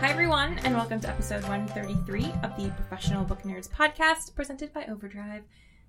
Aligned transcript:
Hi, 0.00 0.10
everyone, 0.10 0.58
and 0.60 0.74
welcome 0.74 1.00
to 1.00 1.08
episode 1.08 1.42
133 1.44 2.24
of 2.42 2.56
the 2.56 2.70
Professional 2.76 3.24
Book 3.24 3.42
Nerds 3.42 3.68
podcast 3.68 4.34
presented 4.34 4.72
by 4.72 4.84
Overdrive. 4.86 5.42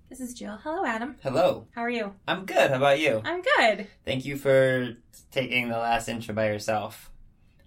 This 0.08 0.20
is 0.20 0.34
Jill. 0.34 0.58
Hello, 0.62 0.84
Adam. 0.84 1.16
Hello. 1.22 1.66
How 1.74 1.82
are 1.82 1.90
you? 1.90 2.14
I'm 2.26 2.44
good. 2.46 2.70
How 2.70 2.76
about 2.76 2.98
you? 3.00 3.22
I'm 3.24 3.42
good. 3.42 3.86
Thank 4.04 4.24
you 4.24 4.36
for 4.36 4.96
taking 5.30 5.68
the 5.68 5.78
last 5.78 6.08
intro 6.08 6.34
by 6.34 6.46
yourself. 6.46 7.10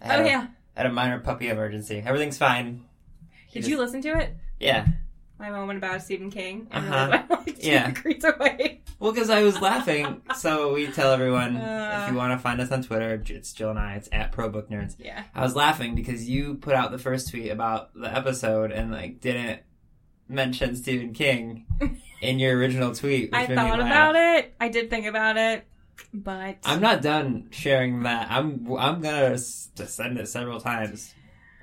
I 0.02 0.08
had 0.08 0.20
Oh, 0.20 0.24
a- 0.24 0.28
yeah. 0.28 0.48
I 0.76 0.82
had 0.82 0.86
a 0.90 0.94
minor 0.94 1.20
puppy 1.20 1.48
emergency. 1.50 2.04
Everything's 2.06 2.38
fine. 2.38 2.84
Did 3.52 3.60
just- 3.62 3.70
you 3.70 3.78
listen 3.78 4.02
to 4.02 4.18
it? 4.20 4.36
Yeah. 4.60 4.88
My 5.44 5.50
moment 5.50 5.76
about 5.78 6.02
Stephen 6.02 6.32
King. 6.32 6.68
I 6.72 6.78
Uh-huh. 6.78 6.96
I 7.30 7.34
liked 7.36 7.62
Yeah. 7.62 7.88
Degrees 7.92 8.24
Away. 8.24 8.80
Well, 8.98 9.12
because 9.12 9.30
I 9.30 9.44
was 9.44 9.60
laughing. 9.60 10.22
so 10.38 10.74
we 10.74 10.88
tell 10.88 11.12
everyone 11.12 11.58
Uh. 11.58 12.04
if 12.06 12.12
you 12.14 12.18
want 12.18 12.32
to 12.32 12.38
find 12.42 12.62
us 12.62 12.72
on 12.72 12.82
Twitter, 12.82 13.22
it's 13.28 13.52
Jill 13.52 13.70
and 13.72 13.78
I. 13.78 13.96
It's 13.96 14.08
at 14.14 14.32
Pro 14.32 14.48
Book 14.48 14.70
Nerds. 14.70 14.96
Yeah. 14.98 15.22
I 15.36 15.42
was 15.42 15.54
laughing 15.54 15.96
because 15.96 16.30
you 16.30 16.56
put 16.56 16.76
out 16.76 16.92
the 16.92 16.98
first 16.98 17.30
tweet 17.30 17.52
about 17.52 17.94
the 17.94 18.08
episode 18.16 18.72
and 18.72 18.90
like 18.90 19.20
didn't 19.20 19.60
mention 20.30 20.78
Stephen 20.78 21.12
King 21.12 21.66
in 22.22 22.40
your 22.40 22.58
original 22.58 22.96
tweet. 22.96 23.32
I 23.34 23.46
thought 23.46 23.82
about 23.82 24.16
it. 24.16 24.54
I 24.62 24.70
did 24.70 24.90
think 24.90 25.08
about 25.08 25.36
it 25.36 25.68
but 26.14 26.58
I'm 26.64 26.80
not 26.80 27.02
done 27.02 27.50
sharing 27.52 28.04
that. 28.04 28.32
I'm 28.32 28.66
I'm 28.80 29.02
gonna 29.02 29.32
just 29.32 29.78
send 29.90 30.18
it 30.20 30.30
several 30.30 30.62
times. 30.62 31.14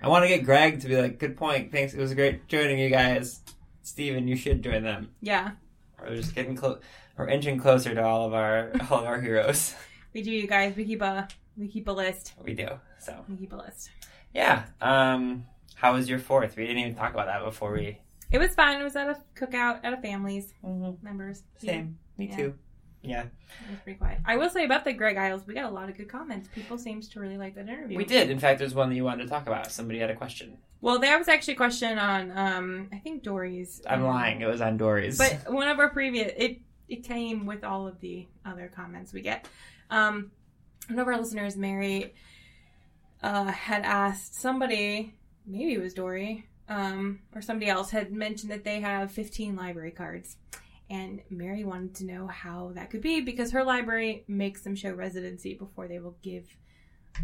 I 0.03 0.09
want 0.09 0.25
to 0.25 0.29
get 0.29 0.45
Greg 0.45 0.81
to 0.83 0.89
be 0.89 1.01
like, 1.01 1.19
"Good 1.19 1.37
point. 1.37 1.73
Thanks. 1.73 1.95
It 1.95 1.99
was 2.01 2.13
great 2.15 2.47
joining 2.47 2.79
you 2.79 2.91
guys." 2.91 3.41
Steven, 3.83 4.29
you 4.29 4.37
should 4.37 4.63
join 4.63 4.83
them. 4.83 5.11
yeah, 5.21 5.53
We're 6.01 6.17
just 6.17 6.35
getting 6.35 6.57
close. 6.57 6.81
We're 7.17 7.29
inching 7.29 7.59
closer 7.59 7.95
to 7.95 8.03
all 8.03 8.27
of 8.27 8.35
our 8.35 8.73
all 8.91 9.01
of 9.01 9.05
our 9.07 9.21
heroes. 9.21 9.75
we 10.15 10.23
do, 10.23 10.31
you 10.31 10.47
guys. 10.47 10.77
We 10.77 10.85
keep 10.85 11.03
a 11.03 11.29
we 11.57 11.69
keep 11.69 11.89
a 11.89 11.93
list. 11.93 12.33
We 12.43 12.55
do. 12.55 12.69
So 12.99 13.25
We 13.29 13.37
keep 13.37 13.53
a 13.53 13.57
list. 13.57 13.91
yeah. 14.35 14.65
Um, 14.81 15.45
how 15.75 15.95
was 15.95 16.09
your 16.09 16.19
fourth? 16.19 16.57
We 16.57 16.65
didn't 16.67 16.79
even 16.79 16.95
talk 16.95 17.13
about 17.15 17.27
that 17.27 17.45
before 17.45 17.73
we. 17.73 17.99
It 18.31 18.39
was 18.39 18.55
fun. 18.55 18.81
It 18.81 18.85
was 18.85 18.95
at 18.97 19.09
a 19.09 19.17
cookout 19.35 19.81
at 19.83 19.93
a 19.93 19.97
family's 19.97 20.53
members. 21.03 21.43
Same. 21.59 21.99
Me 22.17 22.29
Yeah. 22.29 22.37
too. 22.37 22.55
Yeah. 23.03 23.23
It 23.23 23.71
was 23.71 23.81
pretty 23.83 23.99
quiet. 23.99 24.19
I 24.25 24.37
will 24.37 24.51
say 24.51 24.65
about 24.65 24.85
the 24.85 24.93
Greg 24.93 25.17
Iles, 25.17 25.47
we 25.47 25.55
got 25.55 25.65
a 25.65 25.75
lot 25.75 25.89
of 25.89 25.97
good 25.97 26.09
comments. 26.09 26.49
People 26.55 26.79
seems 26.79 27.09
to 27.11 27.21
really 27.21 27.39
like 27.39 27.55
that 27.55 27.69
interview. 27.69 27.97
We 27.97 28.05
did. 28.05 28.31
In 28.31 28.39
fact, 28.39 28.59
there's 28.59 28.75
one 28.75 28.91
that 28.91 28.95
you 28.95 29.05
wanted 29.05 29.25
to 29.25 29.29
talk 29.29 29.47
about. 29.47 29.73
Somebody 29.73 29.99
had 29.99 30.11
a 30.11 30.15
question. 30.15 30.59
Well, 30.83 30.99
there 30.99 31.19
was 31.19 31.29
actually 31.29 31.55
a 31.55 31.59
question 31.59 31.99
on, 31.99 32.37
um, 32.37 32.89
I 32.93 32.99
think 32.99 33.23
Dory's. 33.23 33.83
I'm 33.89 34.03
um, 34.03 34.09
lying. 34.09 34.41
It 34.41 34.47
was 34.47 34.61
on 34.61 34.77
Dory's. 34.77 35.19
But 35.19 35.53
one 35.53 35.69
of 35.69 35.79
our 35.79 35.91
previous, 35.91 36.33
it 36.37 36.61
it 36.89 37.05
came 37.05 37.47
with 37.47 37.65
all 37.65 37.87
of 37.87 38.01
the 38.01 38.27
other 38.45 38.71
comments 38.75 39.13
we 39.13 39.23
get. 39.23 39.49
Um, 39.91 40.33
one 40.89 40.99
of 40.99 41.07
our 41.07 41.17
listeners, 41.19 41.57
Mary, 41.57 42.15
uh, 43.23 43.45
had 43.53 43.83
asked 43.83 44.35
somebody, 44.35 45.15
maybe 45.47 45.75
it 45.75 45.81
was 45.81 45.95
Dory, 45.95 46.49
um, 46.69 47.21
or 47.35 47.43
somebody 47.43 47.71
else, 47.71 47.91
had 47.91 48.13
mentioned 48.13 48.51
that 48.51 48.65
they 48.65 48.81
have 48.81 49.13
15 49.13 49.55
library 49.55 49.93
cards. 49.93 50.37
And 50.91 51.23
Mary 51.31 51.65
wanted 51.65 51.95
to 51.97 52.05
know 52.05 52.27
how 52.27 52.73
that 52.75 52.91
could 52.91 53.01
be 53.01 53.21
because 53.21 53.53
her 53.53 53.63
library 53.63 54.25
makes 54.27 54.63
them 54.63 54.75
show 54.75 54.93
residency 54.93 55.55
before 55.55 55.87
they 55.87 56.01
will 56.01 56.17
give 56.21 56.45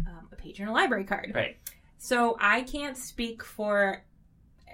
um, 0.07 0.29
a 0.31 0.35
patron 0.35 0.69
a 0.69 0.73
library 0.73 1.03
card. 1.03 1.31
right. 1.35 1.57
So 1.97 2.37
I 2.39 2.61
can't 2.61 2.95
speak 2.95 3.43
for 3.43 4.03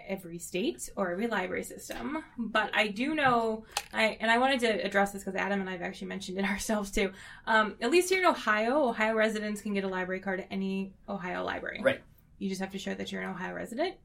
every 0.07 0.37
state 0.37 0.89
or 0.95 1.11
every 1.11 1.27
library 1.27 1.63
system, 1.63 2.23
but 2.37 2.69
I 2.73 2.87
do 2.89 3.15
know 3.15 3.65
I 3.93 4.17
and 4.19 4.29
I 4.29 4.37
wanted 4.37 4.59
to 4.61 4.85
address 4.85 5.11
this 5.11 5.23
because 5.23 5.39
Adam 5.39 5.61
and 5.61 5.69
I've 5.69 5.81
actually 5.81 6.07
mentioned 6.07 6.37
it 6.37 6.45
ourselves 6.49 6.91
too. 6.91 7.11
Um, 7.47 7.75
at 7.81 7.91
least 7.91 8.09
here 8.09 8.19
in 8.19 8.25
Ohio, 8.25 8.89
Ohio 8.89 9.15
residents 9.15 9.61
can 9.61 9.73
get 9.73 9.83
a 9.83 9.87
library 9.87 10.19
card 10.19 10.41
at 10.41 10.47
any 10.51 10.93
Ohio 11.07 11.43
library. 11.43 11.81
Right. 11.81 12.01
You 12.39 12.49
just 12.49 12.61
have 12.61 12.71
to 12.71 12.79
show 12.79 12.93
that 12.93 13.11
you're 13.11 13.21
an 13.21 13.29
Ohio 13.29 13.53
resident. 13.53 13.95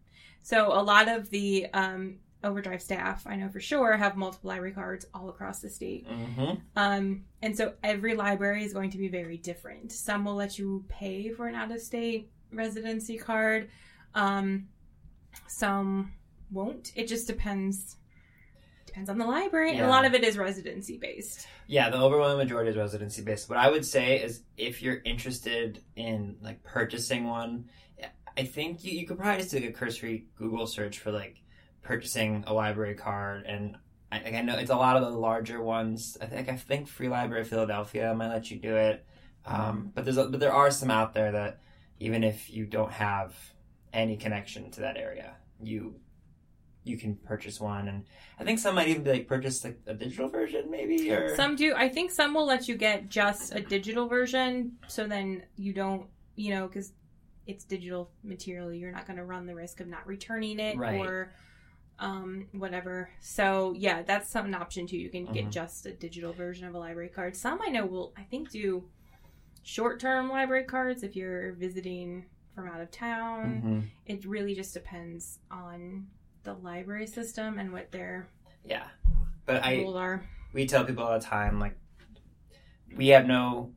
So 0.42 0.72
a 0.72 0.82
lot 0.82 1.08
of 1.08 1.28
the 1.30 1.66
um, 1.74 2.18
Overdrive 2.44 2.80
staff, 2.80 3.26
I 3.26 3.34
know 3.34 3.48
for 3.48 3.58
sure, 3.58 3.96
have 3.96 4.16
multiple 4.16 4.48
library 4.48 4.72
cards 4.72 5.06
all 5.12 5.28
across 5.28 5.60
the 5.60 5.68
state. 5.68 6.08
Mm-hmm. 6.08 6.60
Um, 6.76 7.24
and 7.42 7.56
so 7.56 7.74
every 7.82 8.14
library 8.14 8.64
is 8.64 8.72
going 8.72 8.90
to 8.90 8.98
be 8.98 9.08
very 9.08 9.36
different. 9.38 9.90
Some 9.90 10.24
will 10.24 10.36
let 10.36 10.58
you 10.58 10.84
pay 10.88 11.30
for 11.30 11.48
an 11.48 11.56
out 11.56 11.72
of 11.72 11.80
state 11.80 12.30
residency 12.52 13.18
card. 13.18 13.70
Um, 14.14 14.68
some 15.48 16.12
won't. 16.50 16.92
It 16.94 17.08
just 17.08 17.26
depends. 17.26 17.96
Depends 18.86 19.10
on 19.10 19.18
the 19.18 19.26
library, 19.26 19.72
and 19.72 19.82
a 19.82 19.88
lot 19.88 20.06
of 20.06 20.14
it 20.14 20.24
is 20.24 20.38
residency 20.38 20.96
based. 20.96 21.46
Yeah, 21.66 21.90
the 21.90 21.98
overwhelming 21.98 22.38
majority 22.38 22.70
is 22.70 22.76
residency 22.76 23.22
based. 23.22 23.48
What 23.48 23.58
I 23.58 23.68
would 23.68 23.84
say 23.84 24.22
is 24.22 24.42
if 24.56 24.80
you're 24.80 25.02
interested 25.04 25.82
in 25.94 26.36
like 26.40 26.62
purchasing 26.62 27.26
one, 27.26 27.68
I 28.36 28.44
think 28.44 28.84
you, 28.84 28.92
you 28.98 29.06
could 29.06 29.18
probably 29.18 29.42
just 29.42 29.50
do 29.50 29.58
a 29.66 29.72
cursory 29.72 30.28
Google 30.36 30.66
search 30.66 31.00
for 31.00 31.10
like 31.12 31.42
purchasing 31.82 32.44
a 32.46 32.52
library 32.52 32.94
card 32.94 33.44
and 33.46 33.76
I, 34.10 34.20
I 34.38 34.42
know 34.42 34.56
it's 34.56 34.70
a 34.70 34.76
lot 34.76 34.96
of 34.96 35.02
the 35.02 35.18
larger 35.18 35.62
ones. 35.62 36.16
I 36.20 36.26
think 36.26 36.48
I 36.48 36.56
think 36.56 36.88
Free 36.88 37.08
Library 37.08 37.42
of 37.42 37.48
Philadelphia 37.48 38.14
might 38.14 38.28
let 38.28 38.50
you 38.50 38.58
do 38.58 38.74
it, 38.74 39.04
um, 39.44 39.92
but 39.94 40.04
there's 40.04 40.16
a, 40.16 40.24
but 40.24 40.40
there 40.40 40.52
are 40.52 40.70
some 40.70 40.90
out 40.90 41.12
there 41.14 41.32
that 41.32 41.60
even 42.00 42.24
if 42.24 42.50
you 42.50 42.64
don't 42.64 42.92
have 42.92 43.34
any 43.92 44.16
connection 44.16 44.70
to 44.72 44.80
that 44.80 44.96
area, 44.96 45.34
you 45.62 45.96
you 46.84 46.96
can 46.96 47.16
purchase 47.16 47.60
one, 47.60 47.86
and 47.88 48.04
I 48.38 48.44
think 48.44 48.58
some 48.60 48.76
might 48.76 48.88
even 48.88 49.02
be 49.02 49.10
like 49.10 49.28
purchase 49.28 49.62
like 49.62 49.78
a 49.86 49.92
digital 49.92 50.30
version, 50.30 50.70
maybe 50.70 51.10
or 51.12 51.36
Some 51.36 51.54
do. 51.54 51.74
I 51.76 51.90
think 51.90 52.10
some 52.10 52.32
will 52.32 52.46
let 52.46 52.66
you 52.66 52.76
get 52.76 53.10
just 53.10 53.54
a 53.54 53.60
digital 53.60 54.08
version, 54.08 54.78
so 54.86 55.06
then 55.06 55.42
you 55.56 55.74
don't, 55.74 56.06
you 56.34 56.54
know, 56.54 56.66
because 56.66 56.92
it's 57.46 57.64
digital 57.64 58.10
material. 58.24 58.72
You're 58.72 58.92
not 58.92 59.06
going 59.06 59.18
to 59.18 59.24
run 59.24 59.44
the 59.44 59.54
risk 59.54 59.80
of 59.80 59.86
not 59.86 60.06
returning 60.06 60.60
it 60.60 60.78
Right. 60.78 60.98
or 61.00 61.32
um, 61.98 62.46
whatever. 62.52 63.10
So 63.20 63.74
yeah, 63.76 64.02
that's 64.02 64.30
some 64.30 64.46
an 64.46 64.54
option 64.54 64.86
too. 64.86 64.96
You 64.98 65.10
can 65.10 65.24
get 65.26 65.46
Mhm. 65.46 65.50
just 65.50 65.86
a 65.86 65.92
digital 65.92 66.32
version 66.32 66.66
of 66.68 66.74
a 66.74 66.78
library 66.78 67.08
card. 67.08 67.34
Some 67.36 67.60
I 67.62 67.68
know 67.70 67.86
will, 67.86 68.12
I 68.16 68.22
think, 68.22 68.50
do 68.50 68.88
short-term 69.62 70.30
library 70.30 70.64
cards 70.64 71.02
if 71.02 71.14
you're 71.16 71.52
visiting 71.52 72.24
from 72.54 72.68
out 72.68 72.80
of 72.80 72.90
town. 72.90 73.62
Mhm. 73.62 73.90
It 74.06 74.24
really 74.24 74.54
just 74.54 74.74
depends 74.74 75.40
on 75.50 76.08
the 76.44 76.54
library 76.54 77.06
system 77.06 77.58
and 77.58 77.72
what 77.72 77.90
their 77.92 78.28
Yeah, 78.64 78.88
but 79.44 79.64
I 79.64 79.84
are. 79.84 80.24
we 80.52 80.66
tell 80.66 80.84
people 80.84 81.04
all 81.04 81.18
the 81.18 81.24
time 81.24 81.58
like 81.60 81.76
we 82.96 83.08
have 83.08 83.26
no 83.26 83.74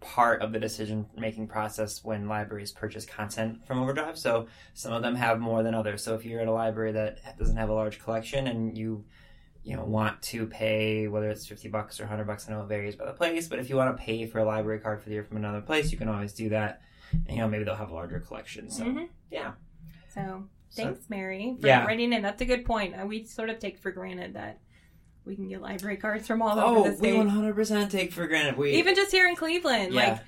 part 0.00 0.40
of 0.42 0.52
the 0.52 0.58
decision 0.58 1.06
making 1.16 1.46
process 1.46 2.02
when 2.02 2.26
libraries 2.28 2.72
purchase 2.72 3.04
content 3.04 3.66
from 3.66 3.80
Overdrive. 3.82 4.18
So 4.18 4.46
some 4.74 4.92
of 4.92 5.02
them 5.02 5.14
have 5.14 5.38
more 5.40 5.62
than 5.62 5.74
others. 5.74 6.02
So 6.02 6.14
if 6.14 6.24
you're 6.24 6.40
at 6.40 6.48
a 6.48 6.52
library 6.52 6.92
that 6.92 7.38
doesn't 7.38 7.56
have 7.56 7.68
a 7.68 7.74
large 7.74 7.98
collection 7.98 8.46
and 8.46 8.76
you 8.76 9.04
you 9.62 9.76
know 9.76 9.84
want 9.84 10.22
to 10.22 10.46
pay 10.46 11.06
whether 11.06 11.28
it's 11.28 11.46
50 11.46 11.68
bucks 11.68 12.00
or 12.00 12.04
100 12.04 12.24
bucks 12.26 12.48
I 12.48 12.52
know 12.52 12.62
it 12.62 12.68
varies 12.68 12.96
by 12.96 13.04
the 13.04 13.12
place 13.12 13.46
but 13.46 13.58
if 13.58 13.68
you 13.68 13.76
want 13.76 13.94
to 13.94 14.02
pay 14.02 14.24
for 14.26 14.38
a 14.38 14.44
library 14.44 14.80
card 14.80 15.02
for 15.02 15.10
the 15.10 15.14
year 15.16 15.22
from 15.22 15.36
another 15.36 15.60
place 15.60 15.92
you 15.92 15.98
can 15.98 16.08
always 16.08 16.32
do 16.32 16.48
that 16.48 16.80
and 17.26 17.36
you 17.36 17.42
know 17.42 17.46
maybe 17.48 17.64
they'll 17.64 17.74
have 17.74 17.90
a 17.90 17.94
larger 17.94 18.20
collection 18.20 18.70
so 18.70 18.84
Mhm. 18.84 19.08
yeah 19.30 19.52
So 20.14 20.48
So, 20.70 20.84
Thanks, 20.84 21.10
Mary, 21.10 21.56
for 21.60 21.66
yeah. 21.66 21.84
writing 21.84 22.12
in. 22.14 22.22
That's 22.22 22.40
a 22.40 22.44
good 22.46 22.64
point. 22.64 22.94
Uh, 22.98 23.04
we 23.04 23.24
sort 23.24 23.50
of 23.50 23.58
take 23.58 23.76
for 23.76 23.90
granted 23.90 24.32
that 24.34 24.60
we 25.24 25.36
can 25.36 25.48
get 25.48 25.60
library 25.60 25.96
cards 25.96 26.26
from 26.26 26.42
all 26.42 26.58
oh, 26.58 26.76
over 26.78 26.90
the 26.90 26.96
state. 26.96 27.16
we 27.16 27.24
100% 27.24 27.90
take 27.90 28.12
for 28.12 28.26
granted. 28.26 28.56
We 28.56 28.72
even 28.72 28.94
just 28.94 29.10
here 29.12 29.28
in 29.28 29.36
Cleveland, 29.36 29.92
Yeah. 29.92 30.00
like. 30.10 30.18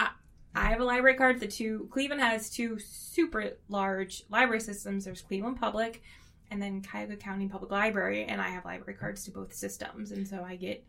I- 0.00 0.10
I 0.54 0.70
have 0.70 0.80
a 0.80 0.84
library 0.84 1.16
card. 1.16 1.38
The 1.40 1.46
two 1.46 1.88
Cleveland 1.92 2.20
has 2.22 2.50
two 2.50 2.78
super 2.78 3.52
large 3.68 4.24
library 4.28 4.60
systems. 4.60 5.04
There's 5.04 5.20
Cleveland 5.20 5.60
Public, 5.60 6.02
and 6.50 6.60
then 6.60 6.82
Cuyahoga 6.82 7.16
County 7.16 7.46
Public 7.46 7.70
Library, 7.70 8.24
and 8.24 8.40
I 8.40 8.48
have 8.48 8.64
library 8.64 8.98
cards 8.98 9.24
to 9.24 9.30
both 9.30 9.52
systems, 9.52 10.10
and 10.10 10.26
so 10.26 10.42
I 10.42 10.56
get 10.56 10.84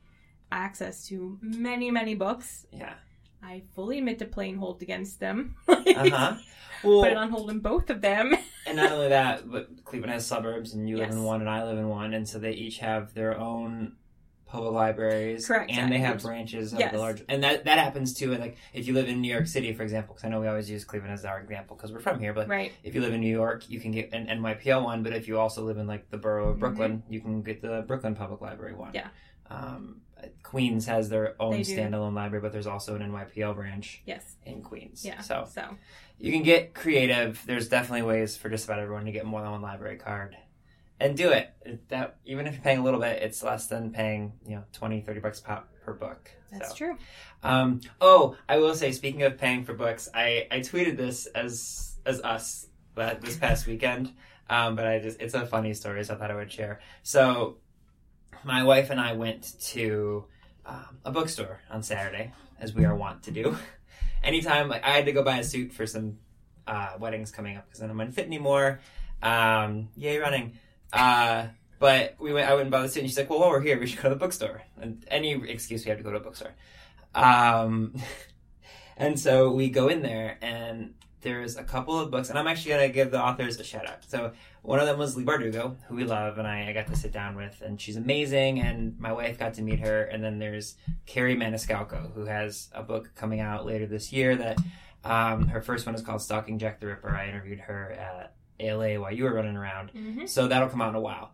access 0.52 1.06
to 1.08 1.38
many, 1.42 1.92
many 1.92 2.16
books. 2.16 2.66
yeah. 2.72 2.94
I 3.44 3.64
fully 3.74 4.00
admit 4.00 4.20
to 4.20 4.26
playing 4.26 4.58
hold 4.58 4.82
against 4.82 5.20
them. 5.20 5.56
Uh 5.68 6.10
huh. 6.10 6.36
Well, 6.84 7.02
Put 7.04 7.12
it 7.12 7.18
on 7.18 7.30
hold 7.30 7.50
in 7.50 7.60
both 7.60 7.90
of 7.90 8.02
them. 8.02 8.36
and 8.68 8.78
not 8.78 8.92
only 8.92 9.10
that, 9.10 9.50
but 9.50 9.84
Cleveland 9.86 10.14
has 10.14 10.26
suburbs, 10.26 10.74
and 10.74 10.90
you 10.90 10.98
live 10.98 11.10
in 11.12 11.24
one, 11.24 11.42
and 11.42 11.50
I 11.50 11.64
live 11.64 11.78
in 11.78 11.88
one, 11.90 12.14
and 12.14 12.28
so 12.28 12.40
they 12.40 12.52
each 12.52 12.80
have 12.80 13.14
their 13.14 13.38
own 13.38 13.94
public 14.46 14.74
libraries, 14.74 15.46
Correct. 15.48 15.70
and 15.72 15.92
they 15.92 16.00
have 16.00 16.24
branches 16.24 16.74
of 16.74 16.80
yes. 16.80 16.92
the 16.92 16.98
large, 16.98 17.24
and 17.30 17.44
that 17.44 17.66
that 17.66 17.78
happens 17.78 18.14
too. 18.14 18.36
Like 18.36 18.58
if 18.74 18.88
you 18.88 18.94
live 18.94 19.08
in 19.08 19.22
New 19.22 19.32
York 19.32 19.48
City, 19.48 19.74
for 19.74 19.84
example, 19.84 20.16
because 20.16 20.26
I 20.26 20.30
know 20.30 20.40
we 20.42 20.48
always 20.48 20.70
use 20.70 20.84
Cleveland 20.84 21.14
as 21.14 21.24
our 21.24 21.40
example 21.40 21.76
because 21.76 21.92
we're 21.92 22.00
from 22.00 22.20
here, 22.20 22.34
but 22.34 22.48
right. 22.48 22.72
if 22.84 22.96
you 22.96 23.02
live 23.02 23.14
in 23.14 23.22
New 23.22 23.32
York, 23.32 23.70
you 23.70 23.80
can 23.80 23.92
get 23.92 24.12
an 24.12 24.26
NYPL 24.28 24.84
one, 24.84 25.04
but 25.04 25.14
if 25.14 25.28
you 25.28 25.40
also 25.40 25.64
live 25.64 25.78
in 25.78 25.86
like 25.88 26.10
the 26.10 26.18
borough 26.18 26.50
of 26.50 26.58
Mhm. 26.58 26.60
Brooklyn, 26.60 27.04
you 27.10 27.22
can 27.22 27.42
get 27.44 27.62
the 27.62 27.84
Brooklyn 27.88 28.16
Public 28.16 28.42
Library 28.42 28.74
one. 28.74 28.92
Yeah. 28.94 29.10
Um, 29.52 30.02
Queens 30.44 30.86
has 30.88 31.10
their 31.10 31.36
own 31.42 31.60
standalone 31.60 32.14
library, 32.14 32.42
but 32.42 32.52
there's 32.52 32.68
also 32.68 32.96
an 32.96 33.02
NYPL 33.02 33.56
branch 33.56 34.02
Yes. 34.06 34.36
in 34.46 34.62
Queens. 34.62 35.06
Yeah. 35.06 35.22
So 35.22 35.48
So 35.52 35.78
you 36.18 36.32
can 36.32 36.44
get 36.44 36.74
creative. 36.74 37.42
There's 37.46 37.70
definitely 37.70 38.04
ways 38.04 38.36
for 38.36 38.50
just 38.50 38.66
about 38.66 38.80
everyone 38.80 39.06
to 39.06 39.12
get 39.12 39.26
more 39.26 39.42
than 39.42 39.52
one 39.52 39.62
library 39.62 39.98
card. 39.98 40.36
And 41.02 41.16
do 41.16 41.32
it. 41.32 41.54
That 41.88 42.18
even 42.26 42.46
if 42.46 42.54
you're 42.56 42.62
paying 42.64 42.80
a 42.80 42.84
little 42.84 43.00
bit, 43.00 43.22
it's 43.24 43.42
less 43.42 43.68
than 43.68 43.92
paying, 43.92 44.34
you 44.46 44.56
know, 44.58 44.64
20, 44.74 45.00
30 45.02 45.20
bucks 45.22 45.40
pop 45.40 45.70
per 45.86 45.94
book. 45.94 46.30
that's 46.52 46.70
So. 46.72 46.76
true. 46.76 46.98
Um, 47.42 47.80
oh, 48.02 48.36
I 48.50 48.58
will 48.58 48.76
say, 48.76 48.92
speaking 48.92 49.24
of 49.24 49.38
paying 49.38 49.64
for 49.64 49.74
books, 49.74 50.10
I, 50.14 50.48
I 50.52 50.60
tweeted 50.60 50.98
this 50.98 51.26
as 51.28 51.98
as 52.06 52.20
us 52.22 52.68
but 52.96 53.22
this 53.22 53.38
past 53.38 53.66
weekend. 53.66 54.12
Um, 54.50 54.76
but 54.76 54.86
I 54.88 55.00
just 55.00 55.22
it's 55.22 55.36
a 55.36 55.46
funny 55.46 55.74
story, 55.74 56.04
so 56.04 56.16
I 56.16 56.18
thought 56.18 56.32
I 56.32 56.36
would 56.36 56.52
share. 56.52 56.82
So, 57.04 57.60
my 58.44 58.64
wife 58.64 58.90
and 58.90 59.00
I 59.00 59.14
went 59.14 59.60
to 59.62 60.26
um, 60.66 61.00
a 61.06 61.12
bookstore 61.12 61.62
on 61.70 61.84
Saturday, 61.84 62.34
as 62.60 62.74
we 62.74 62.86
are 62.86 62.96
wont 62.96 63.24
to 63.24 63.32
do. 63.32 63.58
Anytime, 64.24 64.70
like 64.70 64.84
I 64.84 64.92
had 64.92 65.06
to 65.06 65.12
go 65.12 65.24
buy 65.24 65.40
a 65.40 65.44
suit 65.44 65.74
for 65.74 65.86
some 65.86 66.18
uh, 66.68 66.94
weddings 67.00 67.32
coming 67.32 67.58
up 67.58 67.66
because 67.66 67.82
I 67.82 67.88
don't 67.88 68.12
fit 68.12 68.26
anymore. 68.26 68.80
Um, 69.22 69.90
yay, 69.96 70.18
running. 70.18 70.58
Uh, 70.92 71.48
but 71.80 72.16
we 72.20 72.34
went. 72.34 72.50
I 72.50 72.54
went 72.54 72.64
and 72.64 72.72
bought 72.72 72.84
the 72.84 72.90
suit, 72.90 73.02
and 73.02 73.10
she's 73.10 73.18
like, 73.18 73.30
"Well, 73.30 73.40
while 73.40 73.50
we're 73.50 73.62
here, 73.62 73.80
we 73.80 73.88
should 73.88 74.02
go 74.02 74.10
to 74.10 74.16
the 74.16 74.20
bookstore." 74.20 74.64
And 74.82 75.06
any 75.08 75.34
excuse 75.50 75.86
we 75.86 75.90
have 75.90 75.98
to 75.98 76.04
go 76.04 76.12
to 76.12 76.18
a 76.18 76.22
bookstore. 76.22 76.54
Um, 77.16 77.96
and 78.98 79.20
so 79.20 79.52
we 79.52 79.70
go 79.70 79.88
in 79.88 80.02
there, 80.02 80.38
and 80.42 80.94
there's 81.22 81.56
a 81.56 81.64
couple 81.64 82.00
of 82.00 82.12
books, 82.12 82.30
and 82.30 82.38
I'm 82.38 82.48
actually 82.48 82.72
gonna 82.72 82.90
give 82.90 83.12
the 83.12 83.22
authors 83.22 83.60
a 83.60 83.64
shout 83.64 83.88
out. 83.88 84.04
So 84.08 84.34
one 84.62 84.80
of 84.80 84.88
them 84.88 84.98
was 85.00 85.16
Leigh 85.16 85.24
Bardugo, 85.26 85.76
who 85.88 85.96
we 85.96 86.04
love, 86.04 86.38
and 86.38 86.48
I, 86.48 86.70
I 86.70 86.74
got 86.74 86.88
to 86.88 86.96
sit 86.96 87.12
down 87.12 87.36
with, 87.36 87.62
and 87.66 87.80
she's 87.80 87.96
amazing, 87.96 88.60
and 88.60 89.00
my 89.00 89.12
wife 89.14 89.38
got 89.40 89.54
to 89.56 89.62
meet 89.62 89.80
her. 89.80 90.04
And 90.04 90.24
then 90.24 90.40
there's 90.40 90.76
Kerri 91.08 91.36
Maniscalco, 91.38 92.14
who 92.14 92.26
has 92.26 92.70
a 92.74 92.84
book 92.84 93.12
coming 93.16 93.40
out 93.40 93.66
later 93.66 93.86
this 93.86 94.12
year. 94.12 94.36
That 94.36 94.58
um, 95.04 95.48
her 95.48 95.62
first 95.62 95.86
one 95.86 95.96
is 95.96 96.02
called 96.02 96.22
Stalking 96.22 96.60
Jack 96.60 96.80
the 96.80 96.88
Ripper. 96.88 97.10
I 97.16 97.28
interviewed 97.30 97.60
her 97.62 97.92
at 97.92 98.34
ALA 98.60 99.00
while 99.00 99.14
you 99.14 99.24
were 99.24 99.34
running 99.34 99.56
around. 99.56 99.92
hmm 99.92 100.26
So 100.26 100.48
that'll 100.48 100.70
come 100.70 100.82
out 100.82 100.90
in 100.90 100.96
a 100.96 101.02
while. 101.02 101.32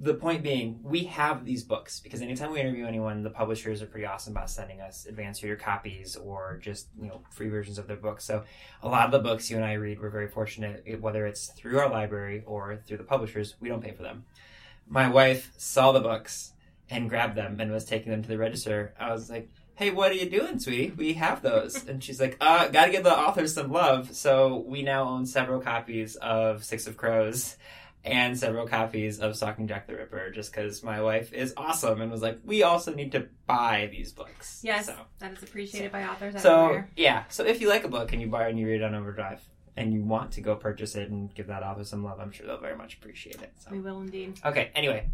The 0.00 0.14
point 0.14 0.42
being, 0.42 0.80
we 0.82 1.04
have 1.04 1.44
these 1.44 1.62
books 1.62 2.00
because 2.00 2.22
anytime 2.22 2.52
we 2.52 2.60
interview 2.60 2.86
anyone, 2.86 3.22
the 3.22 3.30
publishers 3.30 3.82
are 3.82 3.86
pretty 3.86 4.06
awesome 4.06 4.32
about 4.32 4.50
sending 4.50 4.80
us 4.80 5.06
advanced 5.06 5.42
reader 5.42 5.56
copies 5.56 6.16
or 6.16 6.58
just 6.62 6.88
you 7.00 7.08
know 7.08 7.22
free 7.30 7.48
versions 7.48 7.78
of 7.78 7.86
their 7.86 7.96
books. 7.96 8.24
So 8.24 8.44
a 8.82 8.88
lot 8.88 9.06
of 9.06 9.12
the 9.12 9.18
books 9.18 9.50
you 9.50 9.56
and 9.56 9.64
I 9.64 9.74
read, 9.74 10.00
we're 10.00 10.10
very 10.10 10.28
fortunate 10.28 10.84
whether 11.00 11.26
it's 11.26 11.48
through 11.48 11.78
our 11.78 11.88
library 11.88 12.42
or 12.46 12.76
through 12.76 12.96
the 12.98 13.04
publishers, 13.04 13.54
we 13.60 13.68
don't 13.68 13.82
pay 13.82 13.92
for 13.92 14.02
them. 14.02 14.24
My 14.88 15.08
wife 15.08 15.52
saw 15.56 15.92
the 15.92 16.00
books 16.00 16.52
and 16.90 17.08
grabbed 17.08 17.36
them 17.36 17.60
and 17.60 17.70
was 17.70 17.84
taking 17.84 18.10
them 18.10 18.22
to 18.22 18.28
the 18.28 18.38
register. 18.38 18.94
I 18.98 19.12
was 19.12 19.30
like, 19.30 19.48
"Hey, 19.74 19.90
what 19.90 20.10
are 20.10 20.14
you 20.14 20.28
doing, 20.28 20.58
sweetie? 20.58 20.92
We 20.96 21.14
have 21.14 21.42
those." 21.42 21.86
and 21.86 22.02
she's 22.02 22.20
like, 22.20 22.36
"Uh, 22.40 22.68
got 22.68 22.86
to 22.86 22.92
give 22.92 23.04
the 23.04 23.16
authors 23.16 23.54
some 23.54 23.70
love." 23.72 24.14
So 24.14 24.64
we 24.66 24.82
now 24.82 25.04
own 25.04 25.26
several 25.26 25.60
copies 25.60 26.16
of 26.16 26.64
Six 26.64 26.86
of 26.86 26.96
Crows 26.96 27.56
and 28.04 28.36
several 28.38 28.66
copies 28.66 29.20
of 29.20 29.36
Stalking 29.36 29.68
Jack 29.68 29.86
the 29.86 29.94
Ripper 29.94 30.30
just 30.30 30.52
because 30.52 30.82
my 30.82 31.00
wife 31.00 31.32
is 31.32 31.54
awesome 31.56 32.00
and 32.00 32.10
was 32.10 32.22
like, 32.22 32.38
we 32.44 32.62
also 32.62 32.92
need 32.94 33.12
to 33.12 33.28
buy 33.46 33.88
these 33.92 34.12
books. 34.12 34.60
Yes, 34.64 34.86
So, 34.86 34.96
that 35.20 35.32
is 35.32 35.42
appreciated 35.42 35.92
by 35.92 36.04
authors 36.04 36.40
so 36.42 36.62
everywhere. 36.64 36.90
yeah. 36.96 37.24
So 37.28 37.44
if 37.44 37.60
you 37.60 37.68
like 37.68 37.84
a 37.84 37.88
book 37.88 38.12
and 38.12 38.20
you 38.20 38.28
buy 38.28 38.46
it 38.46 38.50
and 38.50 38.58
you 38.58 38.66
read 38.66 38.80
it 38.80 38.84
on 38.84 38.94
Overdrive 38.94 39.40
and 39.76 39.92
you 39.94 40.02
want 40.02 40.32
to 40.32 40.40
go 40.40 40.56
purchase 40.56 40.96
it 40.96 41.10
and 41.10 41.32
give 41.34 41.46
that 41.46 41.62
author 41.62 41.84
some 41.84 42.02
love, 42.04 42.18
I'm 42.20 42.32
sure 42.32 42.46
they'll 42.46 42.58
very 42.60 42.76
much 42.76 42.94
appreciate 42.94 43.36
it. 43.40 43.52
So. 43.58 43.70
We 43.70 43.80
will 43.80 44.00
indeed. 44.00 44.38
Okay, 44.44 44.70
anyway, 44.74 45.08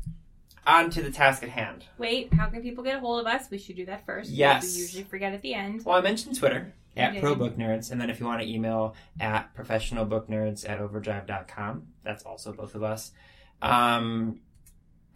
on 0.67 0.91
to 0.91 1.03
the 1.03 1.11
task 1.11 1.43
at 1.43 1.49
hand. 1.49 1.85
Wait, 1.99 2.33
how 2.33 2.49
can 2.49 2.63
people 2.63 2.85
get 2.85 2.97
a 2.97 3.01
hold 3.01 3.21
of 3.21 3.27
us? 3.27 3.51
We 3.51 3.59
should 3.59 3.77
do 3.77 3.87
that 3.87 4.05
first. 4.07 4.31
Yes. 4.31 4.75
We 4.75 4.83
usually 4.83 5.05
forget 5.05 5.33
at 5.33 5.43
the 5.43 5.55
end. 5.55 5.85
Well, 5.85 5.97
I 5.97 6.01
mentioned 6.01 6.39
Twitter 6.39 6.73
at. 6.97 7.21
Pro 7.21 7.35
Book 7.35 7.57
Nerds, 7.57 7.91
and 7.91 8.01
then 8.01 8.11
if 8.11 8.21
you 8.21 8.27
want 8.27 8.43
to 8.43 8.49
email 8.49 8.95
at 9.21 9.55
professionalbooknerds 9.55 10.69
at 10.69 10.81
overdrive.com, 10.81 11.87
that's 12.03 12.25
also 12.25 12.53
both 12.53 12.75
of 12.75 12.83
us. 12.83 13.13
Um, 13.63 14.41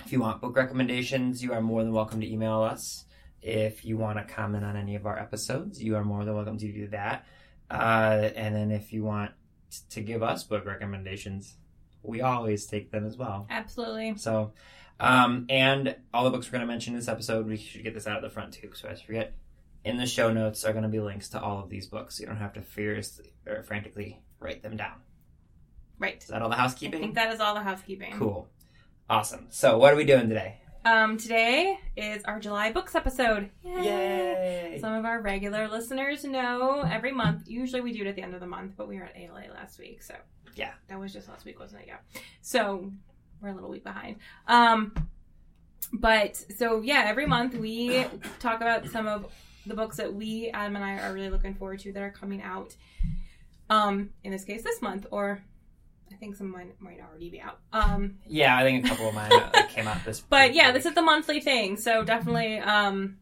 if 0.05 0.13
you 0.13 0.21
want 0.21 0.41
book 0.41 0.57
recommendations, 0.57 1.43
you 1.43 1.53
are 1.53 1.61
more 1.61 1.83
than 1.83 1.93
welcome 1.93 2.21
to 2.21 2.31
email 2.31 2.63
us. 2.63 3.05
If 3.41 3.85
you 3.85 3.97
want 3.97 4.19
to 4.19 4.33
comment 4.33 4.65
on 4.65 4.77
any 4.77 4.95
of 4.95 5.07
our 5.07 5.19
episodes, 5.19 5.83
you 5.83 5.97
are 5.97 6.05
more 6.05 6.25
than 6.25 6.35
welcome 6.35 6.59
to 6.59 6.73
do 6.73 6.89
that. 6.89 7.27
Uh, 7.71 8.31
and 8.37 8.55
then 8.55 8.71
if 8.71 8.93
you 8.93 9.03
want 9.05 9.33
to 9.91 10.01
give 10.01 10.23
us 10.23 10.45
book 10.45 10.67
recommendations, 10.67 11.57
we 12.03 12.21
always 12.21 12.67
take 12.67 12.91
them 12.91 13.07
as 13.07 13.17
well. 13.17 13.47
Absolutely. 13.51 14.17
So, 14.17 14.53
um, 15.01 15.47
and 15.49 15.97
all 16.15 16.25
the 16.25 16.31
books 16.31 16.47
we're 16.47 16.53
going 16.59 16.67
to 16.69 16.73
mention 16.73 16.95
in 16.95 16.99
this 17.01 17.09
episode, 17.09 17.47
we 17.47 17.57
should 17.57 17.83
get 17.83 17.95
this 17.95 18.07
out 18.07 18.17
at 18.17 18.23
the 18.23 18.31
front 18.31 18.53
too, 18.55 18.71
so 18.75 18.89
I 18.89 18.95
forget. 18.95 19.35
In 19.85 19.97
the 19.97 20.07
show 20.07 20.33
notes 20.33 20.65
are 20.65 20.73
going 20.73 20.85
to 20.85 20.89
be 20.89 21.01
links 21.01 21.29
to 21.31 21.41
all 21.41 21.59
of 21.61 21.69
these 21.69 21.87
books. 21.87 22.21
You 22.21 22.27
don't 22.27 22.37
have 22.37 22.53
to 22.53 22.63
furiously 22.63 23.33
or 23.49 23.65
frantically 23.65 24.23
write 24.39 24.63
them 24.63 24.77
down. 24.77 24.95
Right. 25.99 26.23
Is 26.23 26.29
that 26.29 26.41
all 26.41 26.49
the 26.49 26.55
housekeeping? 26.57 27.01
I 27.01 27.03
think 27.03 27.15
that 27.17 27.33
is 27.33 27.41
all 27.41 27.55
the 27.55 27.63
housekeeping. 27.63 28.13
Cool. 28.17 28.49
Awesome. 29.11 29.47
So, 29.51 29.79
what 29.79 29.93
are 29.93 29.97
we 29.97 30.05
doing 30.05 30.29
today? 30.29 30.59
Um, 30.85 31.17
today 31.17 31.79
is 31.97 32.23
our 32.25 32.41
July 32.41 32.73
books 32.73 32.95
episode. 32.95 33.51
Yay! 33.65 33.85
Yay! 33.85 34.79
Some 34.81 34.95
of 34.95 35.05
our 35.05 35.21
regular 35.21 35.69
listeners 35.69 36.25
know 36.25 36.81
every 36.83 37.13
month. 37.13 37.47
Usually 37.47 37.81
we 37.81 37.93
do 37.93 38.03
it 38.03 38.09
at 38.09 38.17
the 38.17 38.23
end 38.23 38.35
of 38.35 38.41
the 38.41 38.47
month, 38.49 38.75
but 38.77 38.89
we 38.89 38.97
were 38.99 39.05
at 39.05 39.17
ALA 39.17 39.45
last 39.53 39.79
week, 39.79 40.03
so 40.03 40.15
Yeah. 40.57 40.73
that 40.89 40.99
was 40.99 41.13
just 41.13 41.29
last 41.29 41.45
week, 41.45 41.61
wasn't 41.61 41.83
it? 41.83 41.89
Yeah. 41.89 41.99
So 42.41 42.93
we're 43.43 43.51
a 43.51 43.55
little 43.55 43.71
week 43.71 43.85
behind. 43.85 44.17
Um, 44.47 44.95
but 45.93 46.37
so 46.57 46.81
yeah, 46.81 47.05
every 47.07 47.27
month 47.27 47.55
we 47.55 48.07
talk 48.39 48.61
about 48.61 48.87
some 48.89 49.07
of 49.07 49.27
the 49.67 49.75
books 49.75 49.97
that 49.99 50.13
we 50.13 50.51
Adam 50.51 50.77
and 50.77 50.85
I 50.85 50.99
are 50.99 51.13
really 51.13 51.31
looking 51.31 51.55
forward 51.55 51.81
to 51.81 51.93
that 51.93 52.03
are 52.03 52.11
coming 52.11 52.43
out. 52.43 52.75
Um, 53.69 54.11
in 54.23 54.33
this 54.33 54.45
case, 54.45 54.63
this 54.63 54.83
month, 54.83 55.07
or 55.11 55.43
I 56.13 56.17
think 56.17 56.37
some 56.37 56.51
might 56.51 56.81
might 56.81 57.01
already 57.01 57.31
be 57.31 57.41
out. 57.41 57.59
Um, 57.73 58.19
Yeah, 58.27 58.57
I 58.57 58.63
think 58.63 58.85
a 58.85 58.89
couple 58.89 59.09
of 59.09 59.15
mine 59.15 59.33
uh, 59.33 59.63
came 59.69 59.87
out 59.87 60.05
this. 60.05 60.21
but 60.29 60.55
yeah, 60.55 60.73
this 60.73 60.87
is 60.87 60.95
the 60.95 61.03
monthly 61.03 61.41
thing, 61.41 61.77
so 61.77 62.05
definitely 62.05 62.59
um 62.59 63.19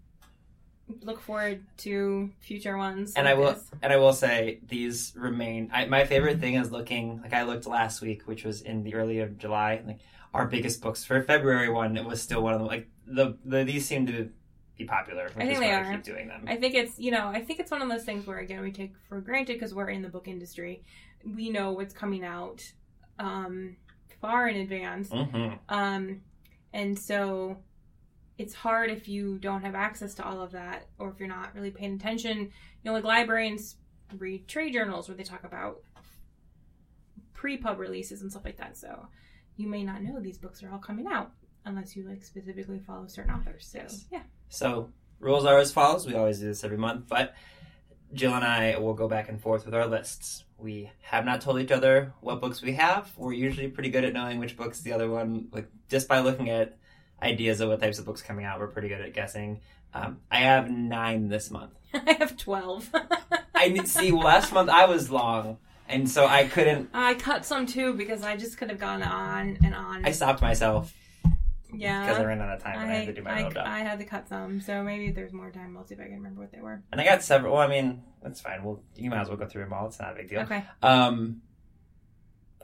look 1.02 1.20
forward 1.20 1.64
to 1.78 2.30
future 2.40 2.76
ones. 2.76 3.14
And 3.14 3.26
like 3.26 3.36
I 3.36 3.38
will, 3.38 3.52
this. 3.52 3.70
and 3.82 3.92
I 3.92 3.96
will 3.96 4.12
say 4.12 4.60
these 4.66 5.12
remain. 5.16 5.70
I, 5.72 5.86
my 5.86 6.04
favorite 6.04 6.40
thing 6.40 6.54
is 6.54 6.70
looking 6.70 7.20
like 7.22 7.32
I 7.32 7.42
looked 7.42 7.66
last 7.66 8.00
week, 8.00 8.22
which 8.26 8.44
was 8.44 8.62
in 8.62 8.82
the 8.82 8.94
early 8.94 9.20
of 9.20 9.38
July. 9.38 9.82
Like 9.86 10.00
our 10.32 10.46
biggest 10.46 10.80
books 10.80 11.04
for 11.04 11.22
February 11.22 11.70
one, 11.70 11.96
it 11.96 12.04
was 12.04 12.20
still 12.20 12.42
one 12.42 12.54
of 12.54 12.60
them. 12.60 12.68
Like 12.68 12.88
the, 13.06 13.36
the 13.44 13.64
these 13.64 13.86
seem 13.86 14.06
to 14.06 14.30
be 14.80 14.84
popular. 14.84 15.30
I 15.36 15.46
think 15.46 15.60
they 15.60 15.72
are. 15.72 15.84
I 15.84 15.94
keep 15.94 16.04
doing 16.04 16.28
them. 16.28 16.44
I 16.48 16.56
think 16.56 16.74
it's 16.74 16.98
you 16.98 17.10
know 17.10 17.28
I 17.28 17.42
think 17.42 17.60
it's 17.60 17.70
one 17.70 17.82
of 17.82 17.88
those 17.88 18.04
things 18.04 18.26
where 18.26 18.38
again 18.38 18.62
we 18.62 18.72
take 18.72 18.94
for 19.08 19.20
granted 19.20 19.54
because 19.54 19.74
we're 19.74 19.90
in 19.90 20.02
the 20.02 20.08
book 20.08 20.26
industry, 20.26 20.82
we 21.24 21.50
know 21.50 21.72
what's 21.72 21.94
coming 21.94 22.24
out 22.24 22.62
um 23.18 23.76
far 24.20 24.48
in 24.48 24.56
advance, 24.56 25.10
hmm 25.10 25.48
um 25.68 26.22
and 26.72 26.98
so 26.98 27.58
it's 28.40 28.54
hard 28.54 28.90
if 28.90 29.06
you 29.08 29.38
don't 29.38 29.62
have 29.62 29.74
access 29.74 30.14
to 30.14 30.24
all 30.24 30.40
of 30.40 30.52
that 30.52 30.86
or 30.98 31.10
if 31.10 31.18
you're 31.20 31.28
not 31.28 31.54
really 31.54 31.70
paying 31.70 31.94
attention. 31.94 32.38
You 32.38 32.48
know, 32.84 32.92
like 32.94 33.04
librarians 33.04 33.76
read 34.18 34.48
trade 34.48 34.72
journals 34.72 35.08
where 35.08 35.16
they 35.16 35.24
talk 35.24 35.44
about 35.44 35.82
pre-pub 37.34 37.78
releases 37.78 38.22
and 38.22 38.30
stuff 38.30 38.44
like 38.44 38.56
that. 38.58 38.76
So 38.76 39.06
you 39.56 39.68
may 39.68 39.82
not 39.84 40.02
know 40.02 40.20
these 40.20 40.38
books 40.38 40.62
are 40.62 40.70
all 40.70 40.78
coming 40.78 41.06
out 41.06 41.32
unless 41.64 41.94
you 41.96 42.08
like 42.08 42.22
specifically 42.24 42.78
follow 42.78 43.06
certain 43.06 43.32
authors. 43.34 43.66
So 43.70 43.78
Yes. 43.78 44.06
yeah, 44.10 44.22
So 44.48 44.90
rules 45.18 45.44
are 45.44 45.58
as 45.58 45.72
follows. 45.72 46.06
We 46.06 46.14
always 46.14 46.38
do 46.38 46.46
this 46.46 46.64
every 46.64 46.78
month, 46.78 47.04
but 47.08 47.34
Jill 48.12 48.34
and 48.34 48.44
I 48.44 48.78
will 48.78 48.94
go 48.94 49.06
back 49.08 49.28
and 49.28 49.40
forth 49.40 49.64
with 49.64 49.74
our 49.74 49.86
lists. 49.86 50.44
we 50.58 50.90
have 51.02 51.24
not 51.24 51.40
told 51.40 51.60
each 51.60 51.70
other 51.70 52.12
what 52.20 52.40
books 52.40 52.60
we 52.60 52.72
have. 52.72 53.10
We're 53.16 53.32
usually 53.32 53.68
pretty 53.68 53.90
good 53.90 54.04
at 54.04 54.12
knowing 54.12 54.38
which 54.38 54.56
books 54.56 54.80
the 54.80 54.92
other 54.92 55.08
one, 55.10 55.48
like 55.52 55.68
just 55.88 56.08
by 56.08 56.20
looking 56.20 56.50
at 56.50 56.76
ideas 57.22 57.60
of 57.60 57.68
what 57.68 57.80
types 57.80 57.98
of 57.98 58.04
books 58.04 58.22
coming 58.22 58.44
out. 58.44 58.60
We're 58.60 58.68
pretty 58.68 58.88
good 58.88 59.00
at 59.00 59.12
guessing. 59.12 59.60
Um, 59.92 60.20
I 60.30 60.38
have 60.38 60.70
nine 60.70 61.28
this 61.28 61.50
month. 61.50 61.72
I 61.94 62.12
have 62.14 62.36
12. 62.36 62.90
I 63.54 63.74
see. 63.84 64.12
Last 64.12 64.52
month 64.52 64.70
I 64.70 64.86
was 64.86 65.10
long, 65.10 65.58
and 65.88 66.08
so 66.08 66.26
I 66.26 66.46
couldn't. 66.46 66.90
I 66.94 67.14
cut 67.14 67.44
some 67.44 67.66
too 67.66 67.94
because 67.94 68.22
I 68.22 68.36
just 68.36 68.56
could 68.56 68.70
have 68.70 68.78
gone 68.78 69.02
on 69.02 69.58
and 69.64 69.74
on. 69.74 70.04
I 70.04 70.12
stopped 70.12 70.40
myself 70.40 70.94
yeah. 71.74 72.06
because 72.06 72.18
I 72.18 72.24
ran 72.24 72.40
out 72.40 72.56
of 72.56 72.62
time 72.62 72.78
and 72.78 72.90
I 72.90 72.94
had 72.94 73.06
to 73.06 73.12
do 73.12 73.22
my 73.22 73.46
I, 73.46 73.50
job. 73.50 73.66
I 73.66 73.80
had 73.80 73.98
to 73.98 74.04
cut 74.04 74.28
some, 74.28 74.60
so 74.60 74.82
maybe 74.82 75.10
there's 75.10 75.32
more 75.32 75.50
time, 75.50 75.74
we'll 75.74 75.84
see 75.84 75.94
if 75.94 76.00
I 76.00 76.04
can 76.04 76.14
remember 76.14 76.40
what 76.40 76.52
they 76.52 76.60
were. 76.60 76.82
And 76.92 77.00
I 77.00 77.04
got 77.04 77.22
several. 77.22 77.54
Well, 77.54 77.62
I 77.62 77.68
mean, 77.68 78.02
that's 78.22 78.40
fine. 78.40 78.62
Well, 78.62 78.82
you 78.96 79.10
might 79.10 79.20
as 79.20 79.28
well 79.28 79.36
go 79.36 79.46
through 79.46 79.64
them 79.64 79.72
all. 79.72 79.86
It's 79.86 79.98
not 79.98 80.12
a 80.12 80.16
big 80.16 80.28
deal. 80.28 80.40
Okay, 80.42 80.64
Um, 80.82 81.42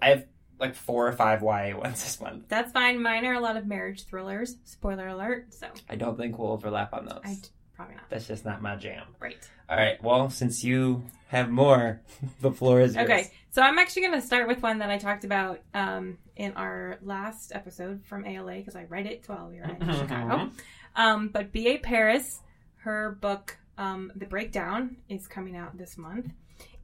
I 0.01 0.11
have 0.11 0.27
like 0.59 0.75
four 0.75 1.07
or 1.07 1.13
five 1.13 1.43
YA 1.43 1.77
ones 1.77 2.03
this 2.05 2.21
month. 2.21 2.45
that's 2.49 2.73
fine. 2.73 3.03
Mine 3.03 3.25
are 3.25 3.35
a 3.35 3.41
lot 3.41 3.57
of 3.57 3.67
marriage 3.67 4.05
thrillers. 4.05 4.57
Spoiler 4.65 5.09
alert. 5.09 5.53
So 5.53 5.69
I 5.89 5.97
don't 5.97 6.17
think 6.17 6.39
we'll 6.39 6.53
overlap 6.53 6.93
on 6.95 7.07
those. 7.07 7.21
I 7.25 7.37
probably 7.75 7.95
not. 7.97 8.09
That's 8.09 8.27
just 8.27 8.45
not 8.45 8.63
my 8.63 8.77
jam. 8.77 9.07
Right. 9.21 9.37
All 9.69 9.77
right. 9.77 10.03
Well, 10.03 10.31
since 10.31 10.65
you 10.65 11.05
have 11.29 11.51
more, 11.51 12.01
the 12.41 12.51
floor 12.53 12.81
is 12.81 12.95
yours. 12.95 13.05
Okay, 13.05 13.31
so 13.51 13.61
I'm 13.63 13.79
actually 13.79 14.03
going 14.03 14.21
to 14.21 14.27
start 14.27 14.49
with 14.49 14.63
one 14.63 14.79
that 14.79 14.91
I 14.91 14.99
talked 14.99 15.25
about 15.25 15.61
um, 15.75 16.19
in 16.37 16.53
our 16.53 16.99
last 17.03 17.53
episode 17.55 18.05
from 18.07 18.25
ALA 18.25 18.55
because 18.57 18.77
I 18.77 18.85
read 18.85 19.07
it 19.07 19.25
while 19.27 19.49
we 19.49 19.59
were 19.59 19.65
in 19.65 19.93
Chicago. 19.99 20.51
Um, 20.95 21.29
but 21.29 21.53
B.A. 21.53 21.79
Paris, 21.79 22.41
her 22.77 23.19
book, 23.21 23.59
um, 23.77 24.13
The 24.17 24.25
Breakdown, 24.27 24.97
is 25.09 25.27
coming 25.27 25.57
out 25.57 25.77
this 25.77 25.99
month. 25.99 26.33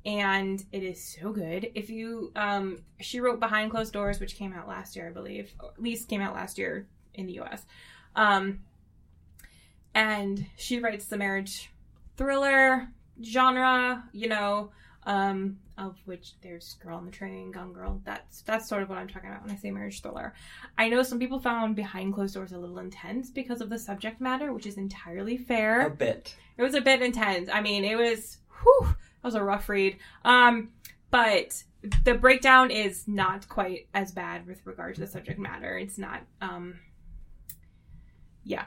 And 0.04 0.64
it 0.72 0.82
is 0.82 1.02
so 1.02 1.32
good. 1.32 1.70
If 1.74 1.88
you, 1.88 2.32
um, 2.34 2.82
she 3.00 3.20
wrote 3.20 3.38
Behind 3.38 3.70
Closed 3.70 3.92
Doors, 3.92 4.18
which 4.18 4.36
came 4.36 4.52
out 4.52 4.66
last 4.66 4.96
year, 4.96 5.08
I 5.08 5.12
believe, 5.12 5.52
or 5.60 5.70
at 5.70 5.82
least 5.82 6.08
came 6.08 6.20
out 6.20 6.34
last 6.34 6.58
year 6.58 6.88
in 7.14 7.26
the 7.26 7.40
US. 7.40 7.64
Um, 8.16 8.60
and 9.94 10.46
she 10.56 10.80
writes 10.80 11.06
the 11.06 11.16
marriage 11.16 11.70
thriller 12.16 12.88
genre, 13.22 14.04
you 14.12 14.28
know, 14.28 14.70
um, 15.04 15.58
of 15.78 15.96
which 16.04 16.34
there's 16.42 16.74
Girl 16.74 16.96
on 16.96 17.04
the 17.04 17.10
Train, 17.10 17.50
Gone 17.50 17.72
Girl. 17.72 18.00
That's 18.04 18.42
that's 18.42 18.68
sort 18.68 18.82
of 18.82 18.88
what 18.88 18.98
I'm 18.98 19.08
talking 19.08 19.30
about 19.30 19.42
when 19.42 19.52
I 19.52 19.56
say 19.56 19.70
marriage 19.70 20.00
thriller. 20.00 20.34
I 20.78 20.88
know 20.88 21.02
some 21.02 21.18
people 21.18 21.40
found 21.40 21.76
Behind 21.76 22.14
Closed 22.14 22.34
Doors 22.34 22.52
a 22.52 22.58
little 22.58 22.78
intense 22.78 23.30
because 23.30 23.60
of 23.60 23.70
the 23.70 23.78
subject 23.78 24.20
matter, 24.20 24.52
which 24.52 24.66
is 24.66 24.76
entirely 24.76 25.36
fair. 25.36 25.86
A 25.86 25.90
bit. 25.90 26.36
It 26.56 26.62
was 26.62 26.74
a 26.74 26.80
bit 26.80 27.02
intense. 27.02 27.48
I 27.52 27.60
mean, 27.60 27.84
it 27.84 27.96
was 27.96 28.38
whew, 28.62 28.94
that 29.22 29.28
was 29.28 29.34
a 29.34 29.42
rough 29.42 29.68
read. 29.68 29.96
Um, 30.24 30.70
but 31.10 31.62
the 32.04 32.14
breakdown 32.14 32.70
is 32.70 33.06
not 33.08 33.48
quite 33.48 33.88
as 33.94 34.12
bad 34.12 34.46
with 34.46 34.64
regard 34.66 34.94
to 34.96 35.00
the 35.00 35.06
subject 35.06 35.38
matter. 35.38 35.76
It's 35.78 35.98
not 35.98 36.22
um 36.40 36.78
yeah. 38.44 38.64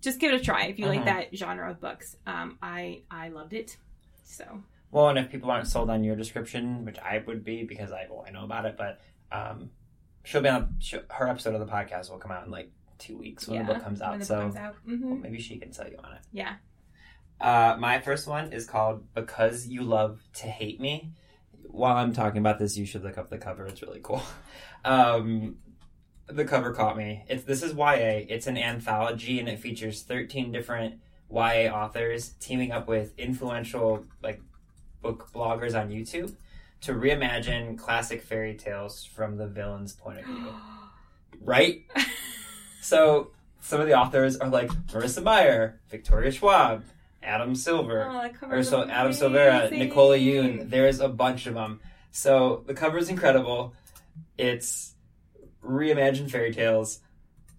Just 0.00 0.18
give 0.18 0.32
it 0.32 0.40
a 0.40 0.44
try 0.44 0.64
if 0.66 0.78
you 0.78 0.86
like 0.86 1.02
Mhm. 1.02 1.04
that 1.06 1.36
genre 1.36 1.70
of 1.70 1.80
books. 1.80 2.16
Um 2.26 2.58
I 2.62 3.02
I 3.10 3.28
loved 3.28 3.52
it. 3.52 3.76
So 4.24 4.62
Well, 4.90 5.08
and 5.08 5.18
if 5.18 5.30
people 5.30 5.50
aren't 5.50 5.66
sold 5.66 5.90
on 5.90 6.02
your 6.04 6.16
description, 6.16 6.84
which 6.84 6.98
I 6.98 7.18
would 7.26 7.44
be 7.44 7.64
because 7.64 7.92
I 7.92 8.06
well, 8.10 8.24
I 8.26 8.30
know 8.30 8.44
about 8.44 8.64
it, 8.66 8.76
but 8.76 9.00
um, 9.32 9.70
she'll 10.24 10.40
be 10.42 10.48
on 10.48 10.76
she'll, 10.80 11.02
her 11.10 11.28
episode 11.28 11.54
of 11.54 11.60
the 11.60 11.72
podcast 11.72 12.10
will 12.10 12.18
come 12.18 12.32
out 12.32 12.44
in 12.46 12.50
like 12.50 12.70
two 12.98 13.16
weeks 13.16 13.46
when 13.46 13.60
yeah, 13.60 13.66
the 13.66 13.74
book 13.74 13.82
comes 13.84 14.00
out. 14.00 14.22
so 14.24 14.40
comes 14.40 14.56
out. 14.56 14.76
Mhm. 14.86 15.02
well, 15.02 15.14
maybe 15.16 15.38
she 15.40 15.58
can 15.58 15.72
sell 15.72 15.88
you 15.88 15.98
on 16.02 16.14
it. 16.14 16.20
Yeah. 16.32 16.56
Uh, 17.40 17.76
my 17.78 18.00
first 18.00 18.26
one 18.26 18.52
is 18.52 18.66
called 18.66 19.04
"Because 19.14 19.66
You 19.66 19.82
Love 19.82 20.20
to 20.34 20.46
Hate 20.46 20.80
Me." 20.80 21.12
While 21.62 21.96
I'm 21.96 22.12
talking 22.12 22.38
about 22.38 22.58
this, 22.58 22.76
you 22.76 22.84
should 22.84 23.04
look 23.04 23.16
up 23.16 23.30
the 23.30 23.38
cover. 23.38 23.66
It's 23.66 23.82
really 23.82 24.00
cool. 24.02 24.22
Um, 24.82 25.58
the 26.26 26.46
cover 26.46 26.72
caught 26.72 26.96
me. 26.96 27.22
It's 27.28 27.44
this 27.44 27.62
is 27.62 27.74
YA. 27.74 28.24
It's 28.30 28.46
an 28.46 28.56
anthology, 28.56 29.38
and 29.38 29.46
it 29.46 29.58
features 29.58 30.02
13 30.04 30.52
different 30.52 31.00
YA 31.30 31.70
authors 31.70 32.30
teaming 32.40 32.72
up 32.72 32.88
with 32.88 33.12
influential 33.18 34.04
like 34.22 34.40
book 35.02 35.28
bloggers 35.34 35.78
on 35.78 35.90
YouTube 35.90 36.34
to 36.82 36.92
reimagine 36.92 37.78
classic 37.78 38.22
fairy 38.22 38.54
tales 38.54 39.04
from 39.04 39.36
the 39.36 39.46
villain's 39.46 39.92
point 39.94 40.20
of 40.20 40.24
view. 40.24 40.54
Right? 41.42 41.84
so 42.82 43.30
some 43.60 43.80
of 43.80 43.86
the 43.86 43.94
authors 43.94 44.36
are 44.36 44.48
like 44.48 44.68
Marissa 44.88 45.22
Meyer, 45.22 45.80
Victoria 45.88 46.30
Schwab, 46.30 46.82
Adam 47.22 47.54
Silver, 47.54 48.08
Oh, 48.42 48.48
or 48.50 48.62
so 48.62 48.88
Adam 48.88 49.12
Silvera, 49.12 49.60
amazing. 49.60 49.78
Nicola 49.78 50.16
Yoon. 50.16 50.70
There's 50.70 51.00
a 51.00 51.08
bunch 51.08 51.46
of 51.46 51.54
them. 51.54 51.80
So 52.10 52.64
the 52.66 52.74
cover 52.74 52.98
is 52.98 53.08
incredible. 53.08 53.74
It's 54.38 54.94
reimagined 55.62 56.30
fairy 56.30 56.52
tales 56.52 57.00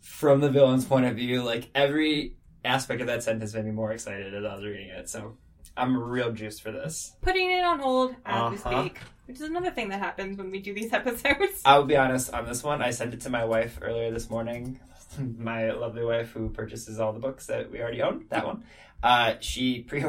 from 0.02 0.42
the 0.42 0.50
villain's 0.50 0.86
point 0.86 1.06
of 1.06 1.16
view. 1.16 1.44
Like 1.44 1.70
every 1.76 2.36
aspect 2.66 3.02
of 3.02 3.08
that 3.08 3.24
sentence 3.24 3.54
made 3.54 3.66
me 3.66 3.72
more 3.72 3.92
excited 3.92 4.34
as 4.34 4.44
I 4.44 4.56
was 4.56 4.64
reading 4.64 4.90
it. 4.90 5.10
So 5.10 5.38
I'm 5.78 5.98
real 5.98 6.32
juiced 6.32 6.62
for 6.62 6.72
this. 6.72 7.16
Putting 7.22 7.52
it 7.52 7.64
on 7.64 7.80
hold 7.80 8.16
as 8.26 8.52
we 8.52 8.58
Uh-huh. 8.58 8.82
speak, 8.84 9.00
which 9.26 9.38
is 9.38 9.44
another 9.44 9.72
thing 9.72 9.90
that 9.90 10.00
happens 10.00 10.38
when 10.38 10.52
we 10.52 10.60
do 10.60 10.74
these 10.74 10.92
episodes. 10.94 11.62
I'll 11.66 11.86
be 11.86 11.96
honest 11.98 12.34
on 12.34 12.46
this 12.46 12.64
one. 12.64 12.82
I 12.82 12.90
sent 12.90 13.14
it 13.14 13.22
to 13.22 13.30
my 13.30 13.46
wife 13.46 13.80
earlier 13.82 14.12
this 14.12 14.30
morning. 14.30 14.80
my 15.38 15.72
lovely 15.72 16.04
wife 16.04 16.32
who 16.32 16.50
purchases 16.50 17.00
all 17.00 17.14
the 17.14 17.20
books 17.20 17.48
that 17.48 17.72
we 17.72 17.80
already 17.80 18.02
own. 18.02 18.26
That 18.30 18.46
one. 18.46 18.64
Uh, 19.04 19.36
she 19.40 19.80
pre 19.88 20.04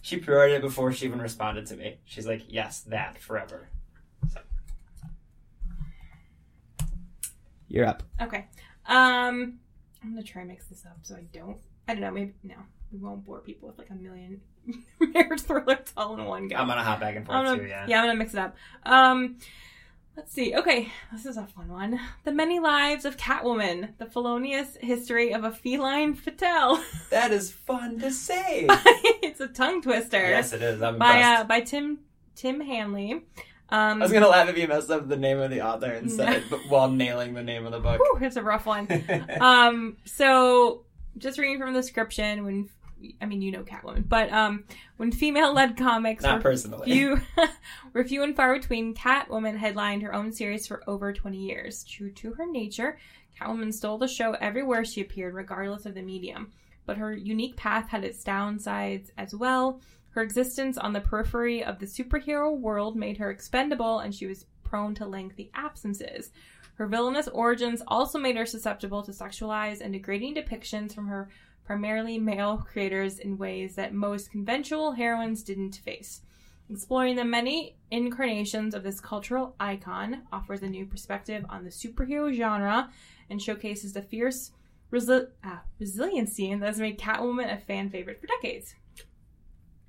she 0.00 0.16
pre-ordered 0.18 0.54
it 0.54 0.62
before 0.62 0.92
she 0.92 1.06
even 1.06 1.20
responded 1.20 1.66
to 1.66 1.76
me. 1.76 1.98
She's 2.04 2.26
like, 2.26 2.42
"Yes, 2.48 2.80
that 2.80 3.18
forever." 3.18 3.68
So. 4.32 4.40
You're 7.68 7.86
up. 7.86 8.02
Okay. 8.20 8.46
Um, 8.86 9.58
I'm 10.02 10.10
gonna 10.10 10.22
try 10.22 10.42
and 10.42 10.50
mix 10.50 10.66
this 10.66 10.84
up 10.84 10.98
so 11.02 11.16
I 11.16 11.24
don't. 11.32 11.58
I 11.88 11.94
don't 11.94 12.02
know. 12.02 12.10
Maybe 12.10 12.34
no. 12.42 12.56
We 12.92 12.98
won't 12.98 13.24
bore 13.24 13.40
people 13.40 13.68
with 13.68 13.78
like 13.78 13.90
a 13.90 13.94
million 13.94 14.40
marriage 15.00 15.40
thrillers 15.40 15.92
all 15.96 16.14
in 16.18 16.24
one 16.26 16.48
go. 16.48 16.56
I'm 16.56 16.66
gonna 16.68 16.82
hop 16.82 17.00
back 17.00 17.16
and 17.16 17.24
forth 17.24 17.38
I'm 17.38 17.44
gonna, 17.44 17.62
too. 17.62 17.66
Yeah. 17.66 17.86
yeah, 17.88 18.00
I'm 18.00 18.08
gonna 18.08 18.18
mix 18.18 18.34
it 18.34 18.40
up. 18.40 18.56
Um, 18.84 19.38
let's 20.16 20.32
see. 20.32 20.54
Okay, 20.54 20.92
this 21.12 21.26
is 21.26 21.36
a 21.36 21.46
fun 21.46 21.68
one. 21.68 22.00
The 22.24 22.32
Many 22.32 22.58
Lives 22.58 23.04
of 23.04 23.16
Catwoman: 23.16 23.96
The 23.98 24.06
Felonious 24.06 24.76
History 24.80 25.32
of 25.32 25.44
a 25.44 25.52
Feline 25.52 26.14
Fatale. 26.14 26.82
That 27.10 27.30
is 27.30 27.52
fun 27.52 27.98
to 28.00 28.10
say. 28.10 28.66
it's 29.22 29.40
a 29.40 29.48
tongue 29.48 29.82
twister. 29.82 30.18
yes, 30.18 30.52
it 30.52 30.62
is. 30.62 30.80
I'm 30.82 30.98
by 30.98 31.16
impressed. 31.16 31.40
uh, 31.40 31.44
by 31.44 31.60
Tim 31.60 31.98
Tim 32.34 32.60
Hanley. 32.60 33.22
Um, 33.68 34.02
I 34.02 34.04
was 34.04 34.12
gonna 34.12 34.28
laugh 34.28 34.48
if 34.48 34.58
you 34.58 34.68
messed 34.68 34.90
up 34.90 35.08
the 35.08 35.16
name 35.16 35.38
of 35.38 35.50
the 35.50 35.62
author 35.62 35.90
and 35.92 36.10
said 36.10 36.32
it, 36.34 36.44
but 36.50 36.60
while 36.68 36.90
nailing 36.90 37.32
the 37.34 37.42
name 37.42 37.64
of 37.66 37.72
the 37.72 37.80
book. 37.80 37.98
whew, 38.00 38.18
it's 38.26 38.36
a 38.36 38.42
rough 38.42 38.66
one. 38.66 38.86
um 39.40 39.96
so 40.04 40.84
just 41.18 41.38
reading 41.38 41.58
from 41.58 41.72
the 41.74 41.80
description 41.80 42.44
when 42.44 42.68
i 43.20 43.26
mean 43.26 43.42
you 43.42 43.50
know 43.50 43.62
catwoman 43.62 44.08
but 44.08 44.32
um 44.32 44.64
when 44.96 45.10
female-led 45.10 45.76
comics 45.76 46.22
Not 46.22 46.36
were 46.36 46.42
personally. 46.42 46.84
few 46.84 47.20
were 47.92 48.04
few 48.04 48.22
and 48.22 48.36
far 48.36 48.54
between 48.58 48.94
catwoman 48.94 49.56
headlined 49.56 50.02
her 50.02 50.14
own 50.14 50.32
series 50.32 50.66
for 50.66 50.82
over 50.86 51.12
20 51.12 51.38
years. 51.38 51.84
True 51.84 52.10
to 52.12 52.32
her 52.34 52.46
nature 52.46 52.98
catwoman 53.40 53.72
stole 53.72 53.98
the 53.98 54.08
show 54.08 54.32
everywhere 54.34 54.84
she 54.84 55.00
appeared 55.00 55.34
regardless 55.34 55.86
of 55.86 55.94
the 55.94 56.02
medium. 56.02 56.52
But 56.86 56.98
her 56.98 57.12
unique 57.12 57.56
path 57.56 57.88
had 57.88 58.04
its 58.04 58.22
downsides 58.24 59.10
as 59.16 59.34
well. 59.34 59.80
Her 60.10 60.22
existence 60.22 60.76
on 60.76 60.92
the 60.92 61.00
periphery 61.00 61.64
of 61.64 61.78
the 61.78 61.86
superhero 61.86 62.56
world 62.56 62.96
made 62.96 63.16
her 63.18 63.30
expendable 63.30 64.00
and 64.00 64.14
she 64.14 64.26
was 64.26 64.46
prone 64.64 64.94
to 64.96 65.06
lengthy 65.06 65.50
absences. 65.54 66.30
Her 66.74 66.86
villainous 66.86 67.28
origins 67.28 67.82
also 67.86 68.18
made 68.18 68.36
her 68.36 68.46
susceptible 68.46 69.02
to 69.02 69.12
sexualized 69.12 69.80
and 69.80 69.92
degrading 69.92 70.34
depictions 70.34 70.94
from 70.94 71.06
her 71.06 71.28
primarily 71.72 72.18
male 72.18 72.58
creators 72.70 73.18
in 73.18 73.38
ways 73.38 73.76
that 73.76 73.94
most 73.94 74.30
conventional 74.30 74.92
heroines 74.92 75.42
didn't 75.42 75.76
face. 75.76 76.20
Exploring 76.68 77.16
the 77.16 77.24
many 77.24 77.76
incarnations 77.90 78.74
of 78.74 78.82
this 78.82 79.00
cultural 79.00 79.54
icon 79.58 80.20
offers 80.30 80.60
a 80.60 80.68
new 80.68 80.84
perspective 80.84 81.46
on 81.48 81.64
the 81.64 81.70
superhero 81.70 82.30
genre 82.30 82.90
and 83.30 83.40
showcases 83.40 83.94
the 83.94 84.02
fierce 84.02 84.50
resi- 84.92 85.28
ah, 85.42 85.62
resiliency 85.80 86.54
that 86.54 86.66
has 86.66 86.78
made 86.78 86.98
Catwoman 86.98 87.50
a 87.50 87.56
fan 87.56 87.88
favorite 87.88 88.20
for 88.20 88.26
decades. 88.26 88.74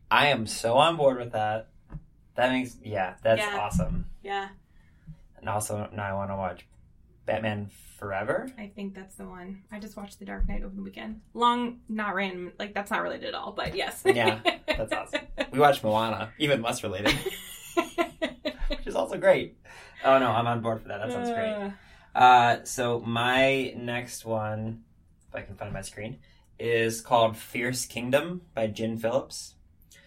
I 0.09 0.27
am 0.27 0.47
so 0.47 0.75
on 0.77 0.95
board 0.95 1.17
with 1.17 1.33
that. 1.33 1.67
That 2.35 2.53
makes 2.53 2.77
yeah, 2.81 3.15
that's 3.21 3.41
Yeah. 3.41 3.59
awesome. 3.59 4.05
Yeah, 4.21 4.47
And 5.37 5.49
also 5.49 5.89
now 5.91 6.03
I 6.05 6.13
want 6.13 6.29
to 6.31 6.37
watch 6.37 6.65
Batman 7.25 7.69
Forever. 7.97 8.49
I 8.57 8.67
think 8.75 8.95
that's 8.95 9.15
the 9.15 9.25
one. 9.25 9.63
I 9.71 9.79
just 9.79 9.95
watched 9.95 10.19
The 10.19 10.25
Dark 10.25 10.47
Knight 10.49 10.63
over 10.63 10.75
the 10.75 10.81
weekend. 10.81 11.21
Long, 11.33 11.79
not 11.87 12.15
random, 12.15 12.51
like 12.59 12.73
that's 12.73 12.91
not 12.91 13.01
related 13.01 13.29
at 13.29 13.33
all, 13.33 13.53
but 13.53 13.75
yes. 13.75 14.01
Yeah, 14.05 14.39
that's 14.67 14.91
awesome. 14.91 15.21
We 15.51 15.59
watched 15.59 15.83
Moana, 15.83 16.31
even 16.37 16.61
less 16.61 16.83
related, 16.83 17.13
which 18.67 18.85
is 18.87 18.95
also 18.95 19.17
great. 19.17 19.57
Oh 20.03 20.19
no, 20.19 20.27
I'm 20.31 20.47
on 20.47 20.61
board 20.61 20.81
for 20.81 20.89
that. 20.89 20.99
That 20.99 21.11
sounds 21.11 21.29
great. 21.29 21.49
Uh, 21.53 21.69
Uh, 22.15 22.63
so 22.63 22.99
my 22.99 23.73
next 23.75 24.23
one, 24.25 24.83
if 25.29 25.35
I 25.35 25.41
can 25.41 25.55
find 25.55 25.73
my 25.73 25.81
screen, 25.81 26.19
is 26.59 27.01
called 27.01 27.35
Fierce 27.37 27.85
Kingdom 27.85 28.41
by 28.53 28.67
Gin 28.67 28.97
Phillips. 28.97 29.55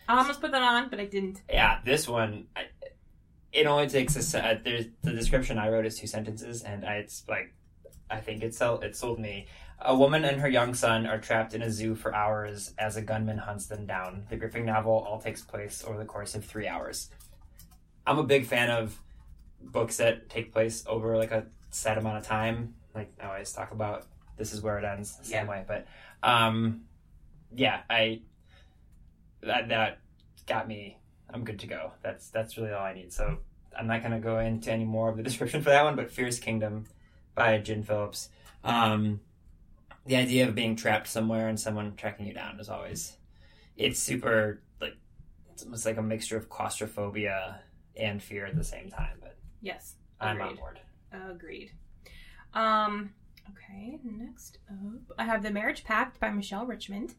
I 0.09 0.19
almost 0.19 0.41
put 0.41 0.53
that 0.53 0.63
on, 0.63 0.89
but 0.89 1.01
I 1.01 1.07
didn't. 1.07 1.43
Yeah, 1.51 1.81
this 1.85 2.07
one, 2.07 2.47
I, 2.55 2.67
it 3.57 3.67
only 3.67 3.89
takes 3.89 4.35
a. 4.35 4.45
Uh, 4.47 4.59
there's 4.63 4.87
the 5.03 5.13
description 5.13 5.59
I 5.59 5.71
wrote 5.71 5.87
is 5.87 5.99
two 5.99 6.07
sentences, 6.07 6.63
and 6.63 6.85
I, 6.85 6.97
it's 6.97 7.25
like, 7.29 7.55
I 8.11 8.19
think 8.21 8.43
it 8.43 8.55
sold 8.55 8.85
it 8.85 8.95
sold 8.95 9.19
me. 9.19 9.47
A 9.81 9.95
woman 9.97 10.25
and 10.25 10.41
her 10.41 10.49
young 10.49 10.75
son 10.75 11.07
are 11.07 11.19
trapped 11.19 11.53
in 11.55 11.63
a 11.63 11.71
zoo 11.71 11.95
for 11.95 12.15
hours 12.15 12.73
as 12.79 12.97
a 12.97 13.03
gunman 13.03 13.39
hunts 13.39 13.67
them 13.67 13.87
down. 13.87 14.27
The 14.31 14.37
gripping 14.37 14.65
novel 14.65 14.93
all 14.93 15.21
takes 15.21 15.43
place 15.43 15.85
over 15.87 15.99
the 15.99 16.05
course 16.07 16.35
of 16.35 16.45
three 16.45 16.67
hours. 16.67 17.11
I'm 18.07 18.19
a 18.19 18.25
big 18.25 18.47
fan 18.47 18.71
of 18.71 18.99
books 19.61 19.97
that 19.99 20.29
take 20.31 20.53
place 20.53 20.85
over 20.87 21.17
like 21.17 21.31
a 21.31 21.47
set 21.71 21.99
amount 21.99 22.19
of 22.19 22.25
time. 22.25 22.75
Like 22.95 23.13
I 23.23 23.27
always 23.27 23.53
talk 23.53 23.73
about, 23.73 24.07
this 24.39 24.55
is 24.55 24.63
where 24.63 24.79
it 24.79 24.85
ends 24.85 25.17
the 25.19 25.25
same 25.25 25.45
Yeah. 25.45 25.51
way. 25.51 25.65
But 25.67 25.87
um, 26.23 26.83
yeah, 27.55 27.81
I 27.91 28.23
that 29.43 29.69
that 29.69 29.99
got 30.47 30.67
me. 30.69 30.99
I'm 31.29 31.45
good 31.45 31.59
to 31.61 31.67
go. 31.67 31.93
That's 32.03 32.31
that's 32.31 32.57
really 32.57 32.73
all 32.73 32.85
I 32.85 32.95
need. 32.95 33.13
So 33.13 33.39
I'm 33.79 33.87
not 33.87 34.03
gonna 34.03 34.21
go 34.21 34.39
into 34.39 34.71
any 34.73 34.85
more 34.85 35.09
of 35.09 35.17
the 35.17 35.23
description 35.31 35.63
for 35.63 35.71
that 35.71 35.85
one. 35.85 35.97
But 35.97 36.11
Fierce 36.11 36.39
Kingdom 36.39 36.85
by 37.35 37.59
Gin 37.59 37.83
Phillips. 37.83 38.29
Um, 38.65 39.21
the 40.07 40.17
idea 40.17 40.49
of 40.49 40.55
being 40.55 40.77
trapped 40.77 41.09
somewhere 41.09 41.49
and 41.49 41.59
someone 41.59 41.95
tracking 41.97 42.27
you 42.27 42.33
down 42.35 42.59
is 42.61 42.69
always 42.69 43.17
it's 43.77 43.99
super 43.99 44.61
like 44.81 44.97
it's 45.53 45.65
almost 45.65 45.85
like 45.85 45.97
a 45.97 46.03
mixture 46.03 46.37
of 46.37 46.49
claustrophobia 46.49 47.61
and 47.97 48.23
fear 48.23 48.47
at 48.47 48.57
the 48.57 48.65
same 48.65 48.91
time. 48.91 49.19
But 49.21 49.37
Yes. 49.61 49.95
I'm 50.21 50.41
on 50.41 50.49
Agreed. 50.49 50.59
board. 50.61 50.81
Agreed. 51.31 51.71
Um, 52.55 53.11
okay, 53.51 53.99
next 54.05 54.59
up, 54.71 55.15
I 55.19 55.25
have 55.25 55.43
The 55.43 55.51
Marriage 55.51 55.85
Pact 55.85 56.19
by 56.21 56.31
Michelle 56.31 56.65
Richmond. 56.67 57.15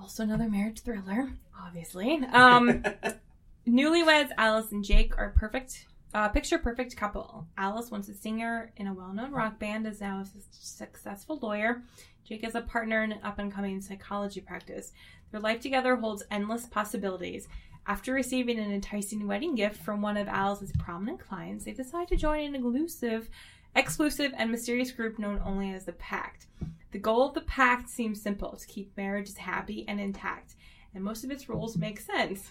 Also 0.00 0.22
another 0.22 0.48
marriage 0.48 0.80
thriller, 0.80 1.30
obviously. 1.60 2.20
Um, 2.32 2.84
newlyweds 3.68 4.30
Alice 4.38 4.72
and 4.72 4.84
Jake 4.84 5.16
are 5.18 5.30
perfect, 5.36 5.86
uh, 6.14 6.28
picture 6.28 6.58
perfect 6.58 6.96
couple. 6.96 7.46
Alice, 7.56 7.90
once 7.90 8.08
a 8.08 8.14
singer 8.14 8.72
in 8.76 8.86
a 8.86 8.94
well-known 8.94 9.30
rock 9.30 9.58
band, 9.58 9.86
is 9.86 10.00
now 10.00 10.18
a 10.18 10.22
s- 10.22 10.48
successful 10.50 11.38
lawyer. 11.40 11.82
Jake 12.24 12.46
is 12.46 12.54
a 12.54 12.60
partner 12.62 13.02
in 13.02 13.12
an 13.12 13.20
up-and-coming 13.22 13.80
psychology 13.80 14.40
practice. 14.40 14.92
Their 15.30 15.40
life 15.40 15.60
together 15.60 15.96
holds 15.96 16.24
endless 16.30 16.66
possibilities. 16.66 17.48
After 17.86 18.12
receiving 18.12 18.58
an 18.58 18.72
enticing 18.72 19.26
wedding 19.26 19.54
gift 19.54 19.82
from 19.82 20.02
one 20.02 20.16
of 20.16 20.28
Alice's 20.28 20.72
prominent 20.78 21.20
clients, 21.20 21.64
they 21.64 21.72
decide 21.72 22.08
to 22.08 22.16
join 22.16 22.54
an 22.54 22.54
elusive, 22.54 23.30
exclusive, 23.74 24.32
and 24.36 24.50
mysterious 24.50 24.92
group 24.92 25.18
known 25.18 25.40
only 25.44 25.72
as 25.72 25.84
the 25.84 25.92
Pact. 25.92 26.46
The 26.90 26.98
goal 26.98 27.28
of 27.28 27.34
the 27.34 27.42
Pact 27.42 27.88
seems 27.88 28.20
simple 28.20 28.56
to 28.56 28.66
keep 28.66 28.96
marriages 28.96 29.38
happy 29.38 29.86
and 29.88 30.00
intact, 30.00 30.54
and 30.94 31.04
most 31.04 31.24
of 31.24 31.30
its 31.30 31.48
rules 31.48 31.76
make 31.76 32.00
sense. 32.00 32.50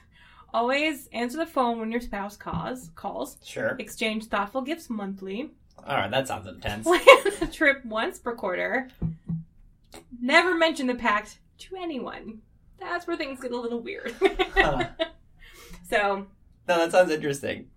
Always 0.54 1.08
answer 1.14 1.38
the 1.38 1.46
phone 1.46 1.80
when 1.80 1.92
your 1.92 2.02
spouse 2.02 2.38
calls, 2.38 2.90
calls 2.96 3.38
Sure. 3.44 3.76
exchange 3.80 4.26
thoughtful 4.26 4.62
gifts 4.62 4.90
monthly, 4.90 5.52
All 5.86 5.96
right, 5.98 6.10
that 6.12 6.28
sounds 6.28 6.48
intense. 6.48 6.84
plan 6.88 7.02
a 7.42 7.48
trip 7.48 7.84
once 7.86 8.18
per 8.18 8.34
quarter, 8.36 8.88
never 10.22 10.56
mention 10.56 10.88
the 10.88 10.96
Pact 10.96 11.40
to 11.60 11.76
anyone. 11.76 12.40
That's 12.80 13.08
where 13.08 13.18
things 13.18 13.40
get 13.42 13.52
a 13.52 13.60
little 13.60 13.80
weird. 13.82 14.14
Huh. 14.56 14.88
So, 15.90 16.28
No, 16.68 16.78
that 16.80 16.92
sounds 16.92 17.12
interesting. 17.12 17.68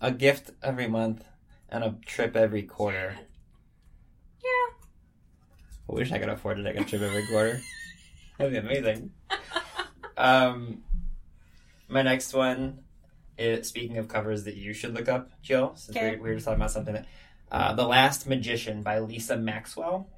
A 0.00 0.12
gift 0.12 0.52
every 0.62 0.86
month 0.86 1.24
and 1.68 1.82
a 1.82 1.96
trip 2.06 2.36
every 2.36 2.62
quarter. 2.62 3.16
yeah. 4.40 4.74
I 5.90 5.94
wish 5.94 6.12
I 6.12 6.18
could 6.20 6.28
afford 6.28 6.58
to 6.58 6.62
take 6.62 6.80
a 6.80 6.84
trip 6.84 7.02
every 7.02 7.26
quarter. 7.26 7.60
That'd 8.38 8.52
be 8.52 8.58
amazing. 8.58 9.10
Um, 10.16 10.84
my 11.88 12.02
next 12.02 12.32
one 12.34 12.80
is 13.36 13.68
speaking 13.68 13.98
of 13.98 14.08
covers 14.08 14.44
that 14.44 14.56
you 14.56 14.72
should 14.72 14.94
look 14.94 15.08
up, 15.08 15.30
Jill, 15.42 15.72
since 15.76 15.96
Okay. 15.96 16.12
we, 16.12 16.16
we 16.16 16.28
were 16.30 16.34
just 16.34 16.44
talking 16.46 16.60
about 16.60 16.70
something. 16.70 16.94
That, 16.94 17.06
uh, 17.50 17.74
the 17.74 17.86
Last 17.86 18.26
Magician 18.26 18.82
by 18.82 18.98
Lisa 18.98 19.36
Maxwell. 19.36 20.08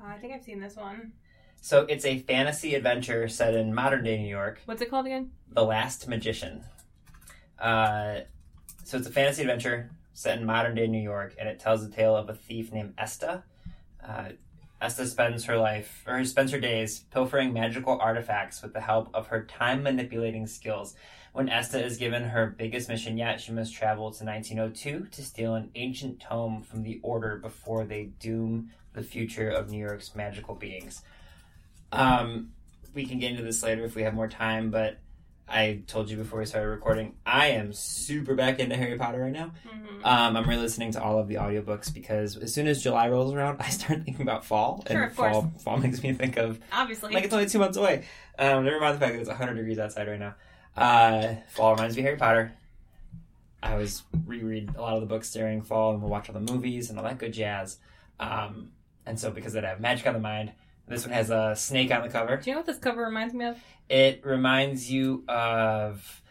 Uh, 0.00 0.08
I 0.08 0.18
think 0.18 0.34
I've 0.34 0.42
seen 0.44 0.60
this 0.60 0.76
one. 0.76 1.12
So 1.60 1.86
it's 1.88 2.04
a 2.04 2.18
fantasy 2.18 2.74
adventure 2.74 3.26
set 3.28 3.54
in 3.54 3.72
modern 3.74 4.04
day 4.04 4.18
New 4.18 4.28
York. 4.28 4.60
What's 4.66 4.82
it 4.82 4.90
called 4.90 5.06
again? 5.06 5.30
The 5.50 5.64
Last 5.64 6.06
Magician. 6.08 6.62
Uh, 7.58 8.20
so 8.84 8.98
it's 8.98 9.06
a 9.06 9.10
fantasy 9.10 9.42
adventure 9.42 9.90
set 10.12 10.38
in 10.38 10.44
modern 10.44 10.74
day 10.74 10.86
New 10.86 11.00
York, 11.02 11.34
and 11.38 11.48
it 11.48 11.58
tells 11.58 11.82
the 11.88 11.94
tale 11.94 12.14
of 12.14 12.28
a 12.28 12.34
thief 12.34 12.70
named 12.72 12.92
Esta. 12.98 13.42
Uh, 14.06 14.28
Esta 14.80 15.06
spends 15.06 15.44
her 15.44 15.56
life, 15.56 16.04
or 16.06 16.24
spends 16.24 16.52
her 16.52 16.60
days, 16.60 17.00
pilfering 17.10 17.52
magical 17.52 17.98
artifacts 17.98 18.62
with 18.62 18.72
the 18.72 18.80
help 18.80 19.08
of 19.14 19.28
her 19.28 19.44
time 19.44 19.82
manipulating 19.82 20.46
skills. 20.46 20.94
When 21.32 21.48
Esta 21.48 21.82
is 21.82 21.96
given 21.96 22.24
her 22.24 22.46
biggest 22.46 22.88
mission 22.88 23.16
yet, 23.16 23.40
she 23.40 23.52
must 23.52 23.74
travel 23.74 24.12
to 24.12 24.24
1902 24.24 25.08
to 25.10 25.22
steal 25.22 25.54
an 25.54 25.70
ancient 25.74 26.20
tome 26.20 26.62
from 26.62 26.82
the 26.82 27.00
Order 27.02 27.36
before 27.36 27.84
they 27.84 28.04
doom 28.20 28.70
the 28.92 29.02
future 29.02 29.48
of 29.48 29.70
New 29.70 29.78
York's 29.78 30.14
magical 30.14 30.54
beings. 30.54 31.02
Um, 31.90 32.52
we 32.94 33.06
can 33.06 33.18
get 33.18 33.32
into 33.32 33.42
this 33.42 33.62
later 33.62 33.84
if 33.84 33.94
we 33.94 34.02
have 34.02 34.14
more 34.14 34.28
time, 34.28 34.70
but 34.70 34.98
I 35.48 35.82
told 35.86 36.10
you 36.10 36.16
before 36.16 36.38
we 36.40 36.46
started 36.46 36.68
recording, 36.68 37.14
I 37.26 37.48
am 37.48 37.72
super 37.74 38.34
back 38.34 38.58
into 38.60 38.76
Harry 38.76 38.96
Potter 38.96 39.20
right 39.20 39.32
now. 39.32 39.52
Mm-hmm. 39.68 40.04
Um, 40.04 40.36
I'm 40.36 40.48
re-listening 40.48 40.92
to 40.92 41.02
all 41.02 41.18
of 41.18 41.28
the 41.28 41.34
audiobooks 41.34 41.92
because 41.92 42.36
as 42.38 42.52
soon 42.54 42.66
as 42.66 42.82
July 42.82 43.08
rolls 43.10 43.32
around, 43.34 43.58
I 43.60 43.68
start 43.68 44.04
thinking 44.04 44.22
about 44.22 44.44
fall, 44.44 44.82
Sure, 44.88 45.02
and 45.02 45.10
of 45.10 45.16
course. 45.16 45.32
fall 45.32 45.52
fall 45.58 45.76
makes 45.76 46.02
me 46.02 46.12
think 46.14 46.38
of 46.38 46.58
Obviously. 46.72 47.12
like 47.12 47.24
it's 47.24 47.34
only 47.34 47.46
two 47.46 47.58
months 47.58 47.76
away. 47.76 48.04
Um, 48.38 48.64
never 48.64 48.80
mind 48.80 48.96
the 48.96 49.00
fact 49.00 49.12
that 49.14 49.20
it's 49.20 49.28
100 49.28 49.54
degrees 49.54 49.78
outside 49.78 50.08
right 50.08 50.18
now. 50.18 50.34
Uh, 50.76 51.34
fall 51.50 51.72
reminds 51.74 51.94
me 51.96 52.02
of 52.02 52.06
Harry 52.06 52.16
Potter. 52.16 52.52
I 53.62 53.72
always 53.72 54.02
reread 54.26 54.74
a 54.76 54.80
lot 54.82 54.94
of 54.94 55.00
the 55.00 55.06
books 55.06 55.32
during 55.32 55.62
fall, 55.62 55.92
and 55.92 56.02
we'll 56.02 56.10
watch 56.10 56.28
all 56.28 56.34
the 56.34 56.52
movies 56.52 56.90
and 56.90 56.98
all 56.98 57.04
that 57.04 57.18
good 57.18 57.32
jazz. 57.32 57.78
Um, 58.18 58.70
and 59.06 59.18
so 59.20 59.30
because 59.30 59.54
I 59.56 59.60
have 59.62 59.80
Magic 59.80 60.06
on 60.06 60.14
the 60.14 60.20
Mind, 60.20 60.52
this 60.88 61.04
one 61.04 61.12
has 61.14 61.30
a 61.30 61.54
snake 61.56 61.90
on 61.92 62.02
the 62.02 62.08
cover. 62.08 62.36
Do 62.36 62.50
you 62.50 62.54
know 62.54 62.60
what 62.60 62.66
this 62.66 62.78
cover 62.78 63.02
reminds 63.02 63.34
me 63.34 63.46
of? 63.46 63.58
It 63.88 64.24
reminds 64.24 64.90
you 64.90 65.24
of. 65.28 66.22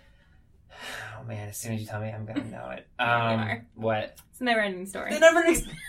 Oh 1.20 1.26
man! 1.26 1.48
As 1.50 1.56
soon 1.58 1.72
as 1.74 1.80
you 1.80 1.88
tell 1.88 2.02
me, 2.02 2.10
I'm 2.10 2.26
gonna 2.26 2.44
know 2.44 2.70
it. 2.72 2.86
Um, 3.00 3.62
what? 3.76 4.18
It's 4.32 4.42
a 4.42 4.44
never 4.44 4.60
ending 4.60 4.86
story. 4.86 5.13
The 5.13 5.20
never. 5.20 5.42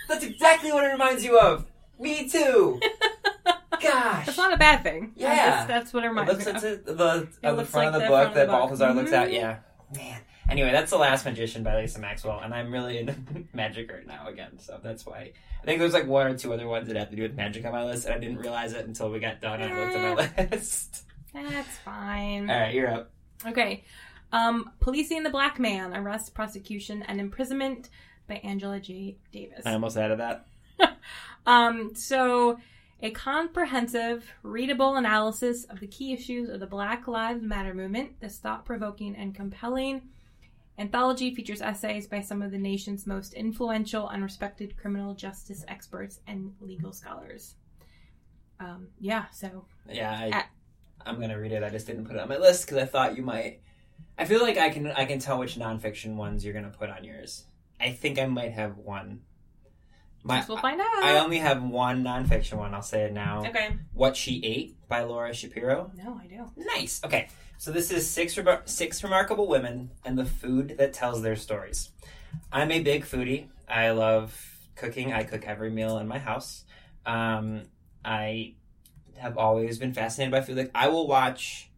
That's 0.07 0.23
exactly 0.23 0.71
what 0.71 0.85
it 0.85 0.87
reminds 0.93 1.25
you 1.25 1.37
of. 1.37 1.65
Me 1.99 2.29
too. 2.29 2.79
Gosh. 3.81 4.25
That's 4.27 4.37
not 4.37 4.53
a 4.53 4.57
bad 4.57 4.83
thing. 4.83 5.11
Yeah. 5.17 5.55
just- 5.57 5.67
that's 5.67 5.93
what 5.93 6.03
it 6.03 6.07
It 6.07 6.09
reminds 6.11 6.31
looks 6.31 6.45
me 6.45 6.51
it's 6.53 6.63
of. 6.63 6.87
a, 6.87 6.93
the 6.93 7.09
on 7.09 7.27
the 7.41 7.51
looks 7.53 7.69
front 7.69 7.87
like 7.87 7.87
of 7.87 7.93
the 7.93 7.99
the 7.99 8.07
book 8.07 8.33
that 8.35 8.45
the. 8.45 8.51
Balthazar 8.51 8.93
looks 8.93 9.11
at. 9.11 9.27
Mhm. 9.29 9.33
Yeah, 9.33 9.57
man. 9.93 10.21
Anyway, 10.49 10.71
that's 10.71 10.91
the 10.91 10.97
Last 10.97 11.25
Magician 11.25 11.63
by 11.63 11.81
Lisa 11.81 11.99
Maxwell, 11.99 12.39
and 12.39 12.53
I'm 12.53 12.71
really 12.71 12.99
into 12.99 13.15
magic 13.53 13.91
right 13.91 14.05
now 14.05 14.27
again. 14.27 14.59
So 14.59 14.79
that's 14.83 15.05
why 15.05 15.31
I 15.61 15.65
think 15.65 15.79
there's 15.79 15.93
like 15.93 16.07
one 16.07 16.27
or 16.27 16.37
two 16.37 16.53
other 16.53 16.67
ones 16.67 16.87
that 16.87 16.95
have 16.97 17.09
to 17.09 17.15
do 17.15 17.23
with 17.23 17.35
magic 17.35 17.65
on 17.65 17.71
my 17.71 17.83
list, 17.83 18.05
and 18.05 18.13
I 18.13 18.19
didn't 18.19 18.37
realize 18.37 18.73
it 18.73 18.85
until 18.85 19.09
we 19.09 19.19
got 19.19 19.41
done 19.41 19.61
and 19.61 19.73
I 19.73 19.79
looked 19.79 19.95
at 19.95 20.37
my 20.37 20.49
list. 20.51 21.03
That's 21.33 21.77
fine. 21.77 22.49
All 22.49 22.59
right, 22.59 22.73
you're 22.73 22.89
up. 22.89 23.11
Okay. 23.45 23.83
Um, 24.31 24.71
Policing 24.79 25.23
the 25.23 25.29
Black 25.29 25.59
Man, 25.59 25.95
Arrest, 25.95 26.33
Prosecution, 26.33 27.03
and 27.03 27.19
Imprisonment 27.19 27.89
by 28.27 28.35
Angela 28.35 28.79
J. 28.79 29.17
Davis. 29.31 29.65
I 29.65 29.73
almost 29.73 29.97
added 29.97 30.19
that. 30.19 30.45
Um, 31.47 31.93
so 31.93 32.57
a 33.01 33.11
comprehensive, 33.11 34.33
readable 34.41 34.95
analysis 34.95 35.63
of 35.65 35.79
the 35.79 35.87
key 35.87 36.13
issues 36.13 36.49
of 36.49 36.59
the 36.59 36.65
Black 36.65 37.07
Lives 37.07 37.43
Matter 37.43 37.73
movement. 37.73 38.19
This 38.19 38.39
thought-provoking 38.39 39.15
and 39.15 39.35
compelling 39.35 40.01
anthology 40.77 41.33
features 41.33 41.61
essays 41.61 42.07
by 42.07 42.21
some 42.21 42.41
of 42.41 42.51
the 42.51 42.57
nation's 42.57 43.05
most 43.07 43.33
influential 43.33 44.09
and 44.09 44.21
respected 44.23 44.77
criminal 44.77 45.13
justice 45.13 45.63
experts 45.67 46.19
and 46.27 46.53
legal 46.59 46.91
scholars. 46.91 47.55
Um, 48.59 48.87
yeah, 48.99 49.25
so 49.31 49.65
Yeah, 49.89 50.11
I, 50.11 50.29
Ah. 50.33 50.47
I'm 51.05 51.19
gonna 51.19 51.39
read 51.39 51.51
it. 51.51 51.63
I 51.63 51.69
just 51.69 51.87
didn't 51.87 52.05
put 52.05 52.15
it 52.15 52.21
on 52.21 52.29
my 52.29 52.37
list 52.37 52.65
because 52.65 52.77
I 52.77 52.85
thought 52.85 53.15
you 53.15 53.23
might. 53.23 53.61
I 54.17 54.25
feel 54.25 54.41
like 54.41 54.57
I 54.57 54.69
can 54.69 54.87
I 54.87 55.05
can 55.05 55.19
tell 55.19 55.37
which 55.39 55.55
nonfiction 55.55 56.15
ones 56.15 56.43
you're 56.43 56.53
gonna 56.53 56.69
put 56.69 56.89
on 56.89 57.03
yours. 57.03 57.45
I 57.79 57.91
think 57.91 58.17
I 58.17 58.25
might 58.25 58.53
have 58.53 58.77
one. 58.77 59.21
My, 60.23 60.43
we'll 60.47 60.57
find 60.57 60.81
out. 60.81 61.03
I 61.03 61.19
only 61.19 61.37
have 61.37 61.61
one 61.61 62.03
nonfiction 62.03 62.57
one. 62.57 62.73
I'll 62.73 62.81
say 62.81 63.03
it 63.03 63.13
now. 63.13 63.45
okay. 63.45 63.77
What 63.93 64.17
She 64.17 64.41
Ate 64.43 64.75
by 64.87 65.03
Laura 65.03 65.31
Shapiro. 65.35 65.91
No, 65.95 66.19
I 66.19 66.25
do. 66.25 66.49
Nice. 66.55 66.99
Okay. 67.03 67.27
So 67.57 67.71
this 67.71 67.91
is 67.91 68.09
six 68.09 68.35
remar- 68.35 68.67
six 68.67 69.03
remarkable 69.03 69.47
women 69.47 69.91
and 70.03 70.17
the 70.17 70.25
food 70.25 70.75
that 70.77 70.93
tells 70.93 71.21
their 71.21 71.35
stories. 71.35 71.91
I'm 72.51 72.71
a 72.71 72.81
big 72.81 73.05
foodie. 73.05 73.47
I 73.67 73.91
love 73.91 74.37
cooking. 74.75 75.13
I 75.13 75.23
cook 75.23 75.45
every 75.45 75.69
meal 75.69 75.97
in 75.97 76.07
my 76.07 76.19
house. 76.19 76.65
Um, 77.05 77.63
I 78.03 78.55
have 79.17 79.37
always 79.37 79.77
been 79.77 79.93
fascinated 79.93 80.31
by 80.31 80.41
food. 80.41 80.57
Like 80.57 80.71
I 80.75 80.89
will 80.89 81.07
watch 81.07 81.69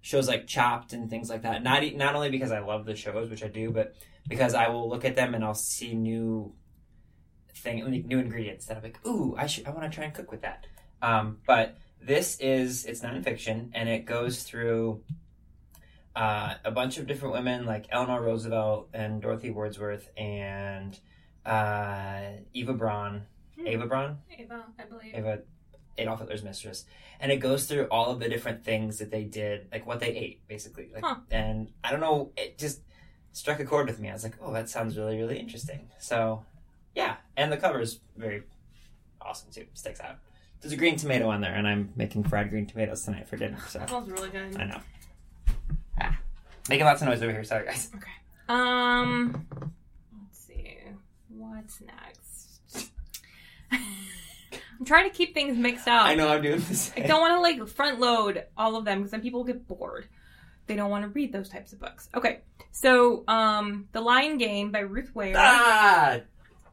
shows 0.00 0.28
like 0.28 0.46
Chopped 0.46 0.92
and 0.92 1.08
things 1.08 1.30
like 1.30 1.42
that. 1.42 1.62
Not 1.62 1.82
not 1.94 2.14
only 2.14 2.30
because 2.30 2.52
I 2.52 2.60
love 2.60 2.84
the 2.84 2.96
shows, 2.96 3.30
which 3.30 3.44
I 3.44 3.48
do, 3.48 3.70
but 3.70 3.94
because 4.28 4.54
I 4.54 4.68
will 4.68 4.88
look 4.88 5.04
at 5.04 5.16
them 5.16 5.34
and 5.34 5.44
I'll 5.44 5.54
see 5.54 5.94
new 5.94 6.52
thing, 7.54 8.04
new 8.06 8.18
ingredients 8.18 8.66
that 8.66 8.76
I'm 8.76 8.82
like, 8.82 9.06
ooh, 9.06 9.34
I 9.36 9.46
should, 9.46 9.66
I 9.66 9.70
want 9.70 9.90
to 9.90 9.94
try 9.94 10.04
and 10.04 10.14
cook 10.14 10.30
with 10.30 10.42
that. 10.42 10.66
Um, 11.02 11.38
but 11.46 11.76
This 12.02 12.38
is 12.40 12.84
it's 12.86 13.00
nonfiction, 13.00 13.70
and 13.74 13.88
it 13.88 14.04
goes 14.06 14.42
through 14.42 15.02
uh, 16.16 16.54
a 16.64 16.70
bunch 16.70 16.98
of 16.98 17.06
different 17.06 17.34
women 17.34 17.66
like 17.66 17.86
Eleanor 17.90 18.22
Roosevelt 18.22 18.88
and 18.92 19.20
Dorothy 19.22 19.50
Wordsworth 19.50 20.08
and 20.16 20.98
uh, 21.44 22.22
Eva 22.52 22.72
Braun, 22.74 23.22
Hmm. 23.58 23.66
Ava 23.66 23.86
Braun, 23.86 24.18
Ava, 24.38 24.64
I 24.78 24.84
believe. 24.84 25.14
Ava, 25.14 25.40
Adolf 25.98 26.20
Hitler's 26.20 26.42
mistress, 26.42 26.86
and 27.20 27.30
it 27.30 27.36
goes 27.36 27.66
through 27.66 27.84
all 27.90 28.10
of 28.10 28.18
the 28.20 28.28
different 28.28 28.64
things 28.64 28.98
that 28.98 29.10
they 29.10 29.24
did, 29.24 29.68
like 29.70 29.86
what 29.86 30.00
they 30.00 30.08
ate, 30.16 30.46
basically. 30.48 30.90
Like, 30.94 31.04
Huh. 31.04 31.16
and 31.30 31.70
I 31.84 31.90
don't 31.90 32.00
know, 32.00 32.32
it 32.36 32.56
just 32.58 32.80
struck 33.32 33.60
a 33.60 33.64
chord 33.66 33.86
with 33.86 34.00
me. 34.00 34.08
I 34.08 34.14
was 34.14 34.22
like, 34.24 34.36
oh, 34.40 34.52
that 34.54 34.68
sounds 34.70 34.96
really, 34.96 35.18
really 35.18 35.38
interesting. 35.38 35.90
So, 35.98 36.44
yeah, 36.94 37.16
and 37.36 37.52
the 37.52 37.58
cover 37.58 37.80
is 37.80 38.00
very 38.16 38.44
awesome 39.20 39.50
too. 39.52 39.66
Sticks 39.74 40.00
out. 40.00 40.16
There's 40.60 40.72
a 40.72 40.76
green 40.76 40.96
tomato 40.96 41.28
on 41.28 41.40
there, 41.40 41.54
and 41.54 41.66
I'm 41.66 41.90
making 41.96 42.24
fried 42.24 42.50
green 42.50 42.66
tomatoes 42.66 43.02
tonight 43.04 43.28
for 43.28 43.36
dinner. 43.36 43.58
So 43.68 43.78
That 43.78 43.88
smells 43.88 44.10
really 44.10 44.28
good. 44.28 44.56
I 44.58 44.64
know. 44.64 44.80
Ah. 46.00 46.18
Making 46.68 46.84
lots 46.86 47.00
of 47.00 47.08
noise 47.08 47.22
over 47.22 47.32
here. 47.32 47.44
Sorry, 47.44 47.64
guys. 47.66 47.90
Okay. 47.94 48.10
Um, 48.48 49.46
let's 50.22 50.38
see. 50.38 50.76
What's 51.28 51.80
next? 51.80 52.90
I'm 53.72 54.86
trying 54.86 55.10
to 55.10 55.16
keep 55.16 55.34
things 55.34 55.56
mixed 55.56 55.86
up. 55.88 56.04
I 56.06 56.14
know 56.14 56.28
I'm 56.28 56.42
doing 56.42 56.60
this. 56.68 56.90
I 56.96 57.00
don't 57.00 57.20
want 57.20 57.34
to 57.34 57.40
like 57.40 57.68
front 57.68 58.00
load 58.00 58.44
all 58.56 58.76
of 58.76 58.84
them 58.84 58.98
because 58.98 59.10
then 59.10 59.20
people 59.20 59.44
get 59.44 59.66
bored. 59.68 60.08
They 60.66 60.76
don't 60.76 60.90
want 60.90 61.04
to 61.04 61.08
read 61.08 61.32
those 61.32 61.48
types 61.48 61.72
of 61.72 61.80
books. 61.80 62.08
Okay, 62.14 62.40
so 62.72 63.24
um, 63.28 63.88
The 63.92 64.00
Lying 64.00 64.38
Game 64.38 64.70
by 64.72 64.80
Ruth 64.80 65.14
Ware. 65.14 65.34
Ah, 65.36 66.20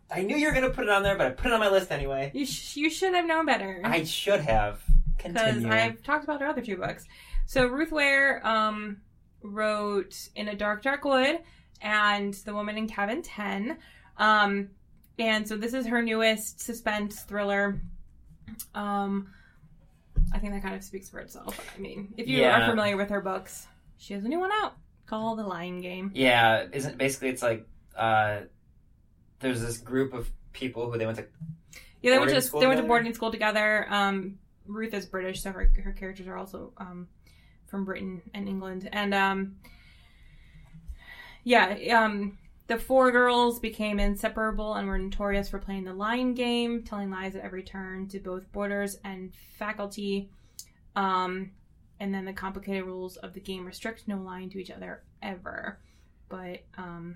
I 0.09 0.21
knew 0.23 0.35
you 0.37 0.47
were 0.47 0.53
gonna 0.53 0.69
put 0.69 0.85
it 0.85 0.89
on 0.89 1.03
there, 1.03 1.17
but 1.17 1.27
I 1.27 1.29
put 1.31 1.47
it 1.47 1.53
on 1.53 1.59
my 1.59 1.69
list 1.69 1.91
anyway. 1.91 2.31
You 2.33 2.45
sh- 2.45 2.77
you 2.77 2.89
should 2.89 3.13
have 3.13 3.25
known 3.25 3.45
better 3.45 3.81
I 3.83 4.03
should 4.03 4.39
have. 4.41 4.81
because 5.17 5.33
Continue. 5.33 5.71
I've 5.71 6.01
talked 6.03 6.23
about 6.23 6.39
her 6.41 6.47
other 6.47 6.61
two 6.61 6.77
books. 6.77 7.05
So 7.45 7.67
Ruth 7.67 7.91
Ware 7.91 8.45
um, 8.45 8.97
wrote 9.41 10.29
In 10.35 10.47
a 10.47 10.55
Dark 10.55 10.81
Dark 10.83 11.03
Wood 11.05 11.39
and 11.81 12.33
The 12.33 12.53
Woman 12.53 12.77
in 12.77 12.87
Cabin 12.87 13.21
Ten. 13.21 13.77
Um, 14.17 14.69
and 15.19 15.47
so 15.47 15.57
this 15.57 15.73
is 15.73 15.87
her 15.87 16.01
newest 16.01 16.59
suspense 16.61 17.21
thriller. 17.21 17.81
Um, 18.75 19.33
I 20.33 20.39
think 20.39 20.53
that 20.53 20.61
kind 20.63 20.75
of 20.75 20.83
speaks 20.83 21.09
for 21.09 21.19
itself. 21.19 21.59
I 21.75 21.79
mean, 21.79 22.13
if 22.17 22.27
you 22.27 22.39
Yeah. 22.39 22.61
are 22.65 22.69
familiar 22.69 22.97
with 22.97 23.09
her 23.09 23.21
books, 23.21 23.67
she 23.97 24.13
has 24.13 24.23
a 24.23 24.27
new 24.27 24.39
one 24.39 24.51
out 24.61 24.73
called 25.05 25.39
The 25.39 25.43
Lying 25.43 25.81
Game. 25.81 26.11
Yeah, 26.13 26.65
isn't 26.71 26.97
basically 26.97 27.29
it's 27.29 27.41
like 27.41 27.65
uh, 27.95 28.41
there's 29.39 29.61
this 29.61 29.77
group 29.77 30.13
of 30.13 30.29
people 30.53 30.91
who 30.91 30.97
they 30.97 31.05
went 31.05 31.17
to. 31.17 31.25
Yeah, 32.01 32.11
they 32.11 32.19
went 32.19 32.31
to 32.31 32.59
they 32.59 32.67
went 32.67 32.79
to 32.79 32.85
boarding 32.85 33.13
school 33.13 33.31
together. 33.31 33.87
Um, 33.89 34.39
Ruth 34.65 34.93
is 34.93 35.05
British, 35.05 35.41
so 35.41 35.51
her 35.51 35.71
her 35.83 35.93
characters 35.93 36.27
are 36.27 36.37
also 36.37 36.73
um, 36.77 37.07
from 37.67 37.85
Britain 37.85 38.21
and 38.33 38.47
England, 38.47 38.89
and 38.91 39.13
um, 39.13 39.55
yeah, 41.43 41.77
um, 41.97 42.37
the 42.67 42.77
four 42.77 43.11
girls 43.11 43.59
became 43.59 43.99
inseparable 43.99 44.73
and 44.73 44.87
were 44.87 44.97
notorious 44.97 45.49
for 45.49 45.59
playing 45.59 45.85
the 45.85 45.93
lying 45.93 46.33
game, 46.33 46.83
telling 46.83 47.09
lies 47.09 47.35
at 47.35 47.43
every 47.43 47.63
turn 47.63 48.07
to 48.09 48.19
both 48.19 48.51
boarders 48.51 48.97
and 49.03 49.33
faculty. 49.57 50.29
Um, 50.95 51.51
and 51.99 52.13
then 52.13 52.25
the 52.25 52.33
complicated 52.33 52.83
rules 52.83 53.17
of 53.17 53.33
the 53.33 53.39
game 53.39 53.65
restrict 53.65 54.07
no 54.07 54.17
lying 54.17 54.49
to 54.49 54.59
each 54.59 54.69
other 54.69 55.03
ever, 55.21 55.79
but 56.29 56.63
um, 56.77 57.15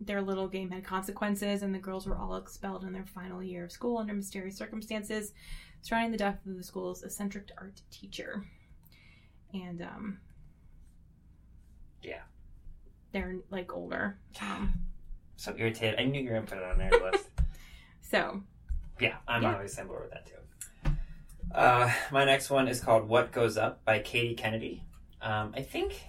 their 0.00 0.22
little 0.22 0.46
game 0.48 0.70
had 0.70 0.84
consequences, 0.84 1.62
and 1.62 1.74
the 1.74 1.78
girls 1.78 2.06
were 2.06 2.16
all 2.16 2.36
expelled 2.36 2.84
in 2.84 2.92
their 2.92 3.04
final 3.06 3.42
year 3.42 3.64
of 3.64 3.72
school 3.72 3.98
under 3.98 4.14
mysterious 4.14 4.56
circumstances 4.56 5.32
surrounding 5.82 6.12
the 6.12 6.18
death 6.18 6.38
of 6.46 6.56
the 6.56 6.62
school's 6.62 7.02
eccentric 7.02 7.50
art 7.58 7.80
teacher. 7.90 8.44
And 9.54 9.80
um, 9.82 10.18
Yeah. 12.02 12.22
they're 13.12 13.36
like 13.50 13.72
older. 13.72 14.18
Um, 14.40 14.72
So 15.36 15.54
irritated. 15.56 16.00
I 16.00 16.04
knew 16.04 16.20
you 16.20 16.30
were 16.30 16.34
gonna 16.36 16.46
put 16.46 16.58
it 16.58 16.64
on 16.64 16.78
there 16.78 16.90
list. 17.12 17.28
so 18.00 18.42
Yeah, 19.00 19.16
I'm 19.28 19.42
Yeah. 19.42 19.54
always 19.54 19.78
on 19.78 19.86
board 19.86 20.02
with 20.02 20.10
that 20.12 20.26
too. 20.26 20.34
Uh, 21.54 21.90
my 22.12 22.24
next 22.24 22.50
one 22.50 22.66
is 22.68 22.80
called 22.80 23.08
"What 23.08 23.30
Goes 23.32 23.56
Up" 23.56 23.84
by 23.84 24.00
Katie 24.00 24.34
Kennedy. 24.34 24.84
Um, 25.22 25.54
I 25.56 25.62
think 25.62 26.04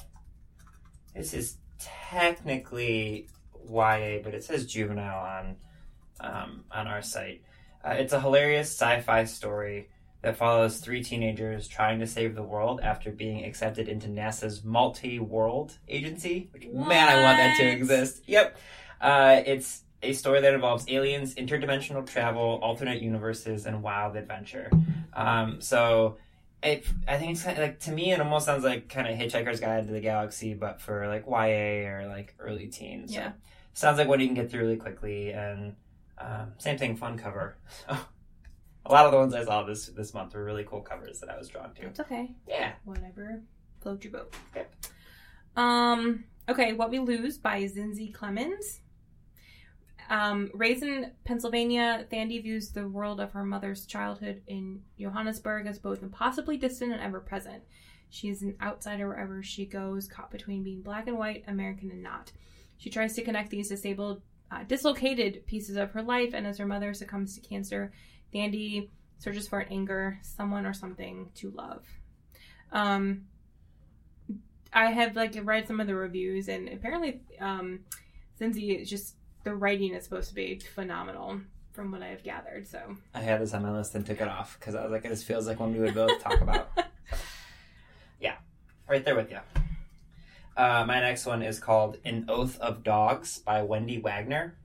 this 1.14 1.34
is 1.34 1.58
technically 1.78 3.28
YA, 3.70 4.20
but 4.24 4.34
it 4.34 4.44
says 4.44 4.66
juvenile 4.66 5.20
on 5.20 5.56
um, 6.22 6.64
on 6.72 6.88
our 6.88 7.02
site. 7.02 7.42
Uh, 7.84 7.92
it's 7.92 8.14
a 8.14 8.20
hilarious 8.20 8.68
sci-fi 8.70 9.24
story 9.24 9.90
that 10.22 10.36
follows 10.36 10.80
three 10.80 11.02
teenagers 11.04 11.68
trying 11.68 12.00
to 12.00 12.08
save 12.08 12.36
the 12.36 12.44
world 12.44 12.82
after 12.84 13.10
being 13.10 13.46
accepted 13.46 13.88
into 13.88 14.08
NASA's 14.08 14.64
multi-world 14.66 15.78
agency. 15.88 16.50
Which, 16.52 16.68
man, 16.68 17.08
I 17.08 17.24
want 17.24 17.38
that 17.38 17.58
to 17.60 17.66
exist. 17.66 18.24
Yep. 18.28 18.58
Uh, 19.00 19.42
it's 19.46 19.84
a 20.04 20.12
story 20.12 20.42
that 20.42 20.54
involves 20.54 20.86
aliens, 20.90 21.36
interdimensional 21.36 22.06
travel, 22.06 22.60
alternate 22.62 23.02
universes, 23.02 23.66
and 23.66 23.82
wild 23.82 24.18
adventure. 24.18 24.70
Um, 25.14 25.62
so, 25.62 26.18
it, 26.62 26.86
I 27.08 27.18
think 27.18 27.32
it's 27.32 27.44
kind 27.44 27.58
of 27.58 27.64
like 27.64 27.80
to 27.82 27.92
me, 27.92 28.12
it 28.12 28.20
almost 28.20 28.46
sounds 28.46 28.66
like 28.66 28.90
kind 28.90 29.08
of 29.08 29.16
Hitchhiker's 29.18 29.62
Guide 29.62 29.88
to 29.88 29.94
the 29.94 30.02
Galaxy, 30.02 30.54
but 30.54 30.82
for 30.82 31.08
like 31.08 31.26
YA 31.26 31.88
or 31.88 32.08
like 32.10 32.36
early 32.40 32.68
teens. 32.68 33.14
So, 33.14 33.20
Yeah. 33.22 33.32
Sounds 33.74 33.98
like 33.98 34.08
one 34.08 34.20
you 34.20 34.28
can 34.28 34.36
get 34.36 34.52
through 34.52 34.62
really 34.62 34.78
quickly, 34.78 35.32
and 35.32 35.76
um, 36.18 36.54
same 36.58 36.78
thing, 36.78 36.96
fun 36.96 37.18
cover. 37.18 37.58
So 37.88 37.98
a 38.86 38.92
lot 38.92 39.06
of 39.06 39.12
the 39.12 39.18
ones 39.18 39.36
I 39.36 39.44
saw 39.46 39.64
this 39.64 39.88
this 39.88 40.14
month 40.14 40.34
were 40.34 40.44
really 40.44 40.64
cool 40.64 40.82
covers 40.82 41.20
that 41.20 41.30
I 41.30 41.38
was 41.38 41.48
drawn 41.48 41.74
to. 41.76 41.86
it's 41.86 42.00
okay. 42.00 42.32
Yeah. 42.48 42.72
Whatever 42.86 43.42
float 43.82 44.04
your 44.04 44.14
boat. 44.14 44.34
Okay. 44.56 44.66
Um. 45.56 46.24
Okay. 46.48 46.74
What 46.74 46.90
We 46.90 47.00
Lose 47.00 47.38
by 47.38 47.64
Zinzi 47.64 48.12
Clemmons. 48.12 48.80
Um, 50.10 50.50
raised 50.56 50.82
in 50.82 51.12
Pennsylvania, 51.24 52.08
Thandi 52.12 52.42
views 52.42 52.72
the 52.72 52.88
world 52.88 53.20
of 53.20 53.32
her 53.34 53.46
mother's 53.46 53.86
childhood 53.86 54.42
in 54.48 54.82
Johannesburg 55.00 55.68
as 55.68 55.78
both 55.78 56.02
impossibly 56.02 56.58
distant 56.58 56.94
and 56.94 57.02
ever 57.02 57.20
present. 57.20 57.62
She 58.10 58.30
is 58.30 58.42
an 58.42 58.56
outsider 58.60 59.08
wherever 59.08 59.44
she 59.44 59.68
goes, 59.68 60.08
caught 60.08 60.32
between 60.32 60.64
being 60.64 60.82
black 60.82 61.08
and 61.08 61.18
white, 61.20 61.44
American 61.48 61.92
and 61.92 62.02
not. 62.02 62.32
She 62.80 62.90
tries 62.90 63.14
to 63.14 63.22
connect 63.22 63.52
these 63.52 63.70
disabled, 63.70 64.22
uh, 64.50 64.64
dislocated 64.64 65.46
pieces 65.46 65.76
of 65.76 65.92
her 65.92 66.02
life, 66.02 66.34
and 66.34 66.48
as 66.48 66.58
her 66.58 66.66
mother 66.66 66.94
succumbs 66.94 67.36
to 67.36 67.42
cancer, 67.42 67.92
Thandi 68.34 68.90
searches 69.20 69.48
for 69.48 69.60
an 69.60 69.72
anger, 69.72 70.18
someone 70.24 70.66
or 70.66 70.74
something 70.74 71.30
to 71.36 71.52
love. 71.52 71.86
Um, 72.72 73.26
I 74.72 74.92
have 74.92 75.16
like 75.16 75.38
read 75.44 75.68
some 75.68 75.80
of 75.80 75.88
the 75.88 75.96
reviews, 75.96 76.48
and 76.48 76.70
apparently, 76.70 77.20
um, 77.40 77.82
Zinzi 78.40 78.88
just 78.88 79.16
the 79.44 79.54
writing 79.54 79.94
is 79.94 80.06
supposed 80.06 80.30
to 80.30 80.36
be 80.36 80.60
phenomenal 80.60 81.42
from 81.74 81.92
what 81.92 82.02
I 82.02 82.08
have 82.08 82.24
gathered. 82.24 82.68
So 82.68 82.98
I 83.14 83.22
had 83.22 83.42
this 83.42 83.54
on 83.54 83.64
my 83.64 83.72
list 83.72 83.96
and 83.96 84.06
took 84.06 84.22
it 84.22 84.28
off 84.28 84.58
because 84.60 84.76
I 84.76 84.84
was 84.84 84.92
like, 84.92 85.04
this 85.04 85.24
feels 85.24 85.48
like 85.48 85.60
one 85.60 85.74
we 85.74 85.80
would 85.80 85.94
both 85.94 86.22
talk 86.22 86.40
about. 86.40 86.70
yeah, 88.22 88.36
right 88.88 89.04
there 89.04 89.16
with 89.16 89.32
you. 89.32 89.40
Uh, 90.60 90.84
my 90.86 91.00
next 91.00 91.26
one 91.26 91.42
is 91.42 91.58
called 91.58 92.00
An 92.04 92.26
Oath 92.28 92.60
of 92.60 92.84
Dogs 92.84 93.40
by 93.40 93.62
Wendy 93.62 93.98
Wagner. 93.98 94.58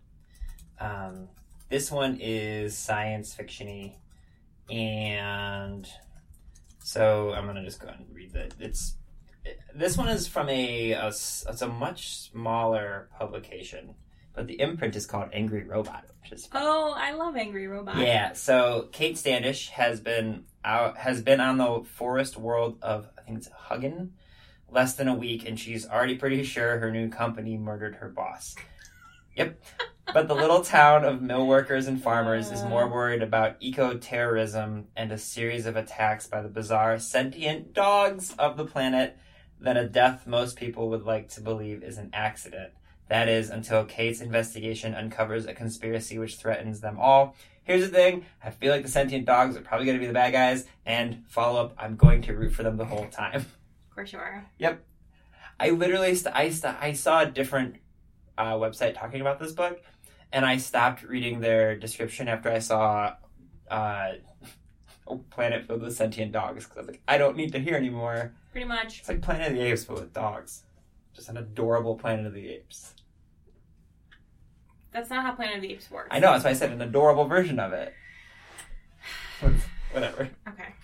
Um, 0.81 1.29
this 1.69 1.89
one 1.89 2.19
is 2.21 2.77
science 2.77 3.33
fiction-y, 3.33 3.95
and 4.75 5.89
so 6.81 7.33
I'm 7.33 7.47
gonna 7.47 7.65
just 7.65 7.79
go 7.79 7.87
ahead 7.87 8.01
and 8.01 8.13
read 8.13 8.33
that. 8.33 8.55
It's 8.59 8.97
this 9.73 9.97
one 9.97 10.09
is 10.09 10.27
from 10.27 10.49
a 10.49 10.95
it's 10.95 11.63
a 11.63 11.69
much 11.69 12.19
smaller 12.19 13.09
publication, 13.17 13.95
but 14.35 14.49
the 14.49 14.61
imprint 14.61 14.97
is 14.97 15.07
called 15.07 15.29
Angry 15.33 15.63
Robot, 15.63 16.07
which 16.23 16.33
is 16.33 16.49
oh, 16.55 16.93
I 16.97 17.13
love 17.13 17.37
Angry 17.37 17.69
Robot. 17.69 17.99
yeah, 17.99 18.33
so 18.33 18.89
Kate 18.91 19.17
Standish 19.17 19.69
has 19.69 20.01
been 20.01 20.47
out 20.65 20.99
has 20.99 21.23
been 21.23 21.39
on 21.39 21.59
the 21.59 21.85
forest 21.85 22.37
world 22.37 22.79
of 22.83 23.07
I 23.17 23.23
think 23.23 23.39
it's 23.39 23.49
Huginn 23.49 24.09
less 24.75 24.95
than 24.95 25.09
a 25.09 25.15
week 25.15 25.47
and 25.47 25.59
she's 25.59 25.87
already 25.87 26.17
pretty 26.17 26.43
sure 26.43 26.79
her 26.79 26.91
new 26.91 27.09
company 27.09 27.57
murdered 27.57 27.97
her 27.97 28.09
boss. 28.09 28.57
Yep. 29.37 29.61
But 30.13 30.29
the 30.29 30.35
little 30.35 30.63
town 30.63 31.05
of 31.05 31.23
mill 31.23 31.47
workers 31.47 31.87
and 31.87 32.03
farmers 32.03 32.53
is 32.53 32.63
more 32.65 32.89
worried 32.89 33.23
about 33.23 33.57
eco 33.61 33.97
terrorism 33.97 34.89
and 34.97 35.11
a 35.11 35.19
series 35.19 35.67
of 35.67 35.77
attacks 35.77 36.27
by 36.27 36.43
the 36.43 36.49
bizarre 36.49 36.99
sentient 36.99 37.73
dogs 37.73 38.35
of 38.39 38.57
the 38.57 38.67
planet 38.67 39.17
than 39.61 39.77
a 39.77 39.89
death 39.89 40.27
most 40.27 40.57
people 40.57 40.91
would 40.91 41.05
like 41.05 41.29
to 41.31 41.41
believe 41.41 41.83
is 41.83 41.99
an 41.99 42.11
accident. 42.13 42.73
That 43.09 43.29
is 43.29 43.51
until 43.51 43.85
Kate's 43.85 44.21
investigation 44.21 44.95
uncovers 44.95 45.47
a 45.47 45.55
conspiracy 45.55 46.19
which 46.19 46.37
threatens 46.37 46.81
them 46.81 46.99
all. 46.99 47.35
Here's 47.65 47.83
the 47.83 47.89
thing 47.89 48.27
I 48.43 48.51
feel 48.51 48.73
like 48.73 48.83
the 48.83 48.89
sentient 48.89 49.25
dogs 49.25 49.57
are 49.57 49.63
probably 49.63 49.87
going 49.87 49.97
to 49.97 50.01
be 50.01 50.07
the 50.07 50.13
bad 50.13 50.33
guys, 50.33 50.67
and 50.85 51.25
follow 51.29 51.61
up, 51.61 51.75
I'm 51.79 51.97
going 51.97 52.23
to 52.23 52.35
root 52.35 52.53
for 52.53 52.63
them 52.63 52.77
the 52.77 52.85
whole 52.85 53.07
time. 53.07 53.47
for 53.95 54.07
sure. 54.07 54.45
Yep. 54.59 54.85
I 55.59 55.71
literally, 55.71 56.15
st- 56.15 56.35
I, 56.35 56.51
st- 56.51 56.77
I 56.81 56.93
saw 56.93 57.23
a 57.23 57.27
different 57.27 57.77
uh, 58.37 58.55
website 58.55 58.99
talking 58.99 59.21
about 59.21 59.39
this 59.39 59.53
book, 59.53 59.81
and 60.33 60.45
I 60.45 60.57
stopped 60.57 61.03
reading 61.03 61.41
their 61.41 61.77
description 61.77 62.29
after 62.29 62.51
I 62.51 62.59
saw 62.59 63.15
uh, 63.71 64.13
a 65.07 65.17
planet 65.31 65.67
filled 65.67 65.83
with 65.83 65.97
sentient 65.97 66.33
dogs 66.33 66.65
because 66.65 66.77
I 66.77 66.81
was 66.81 66.89
like, 66.89 67.03
I 67.07 67.19
don't 67.19 67.37
need 67.37 67.53
to 67.53 67.59
hear 67.59 67.77
anymore. 67.77 68.33
Pretty 68.53 68.67
much. 68.67 69.01
It's 69.01 69.09
like 69.09 69.23
Planet 69.23 69.49
of 69.49 69.55
the 69.55 69.63
Apes, 69.63 69.85
but 69.85 69.97
with 70.01 70.13
dogs. 70.13 70.63
Just 71.13 71.29
an 71.29 71.37
adorable 71.37 71.97
Planet 71.97 72.27
of 72.27 72.35
the 72.35 72.49
Apes. 72.49 72.95
That's 74.93 75.11
not 75.11 75.25
how 75.25 75.33
Planet 75.33 75.57
of 75.57 75.63
the 75.63 75.73
Apes 75.73 75.91
works. 75.91 76.09
I 76.11 76.21
know, 76.21 76.33
that's 76.33 76.45
why 76.45 76.51
I 76.51 76.55
said 76.55 76.71
an 76.71 76.81
adorable 76.81 77.27
version 77.27 77.59
of 77.59 77.73
it. 77.73 77.93
Whatever. 79.93 80.31
Okay. 80.49 80.75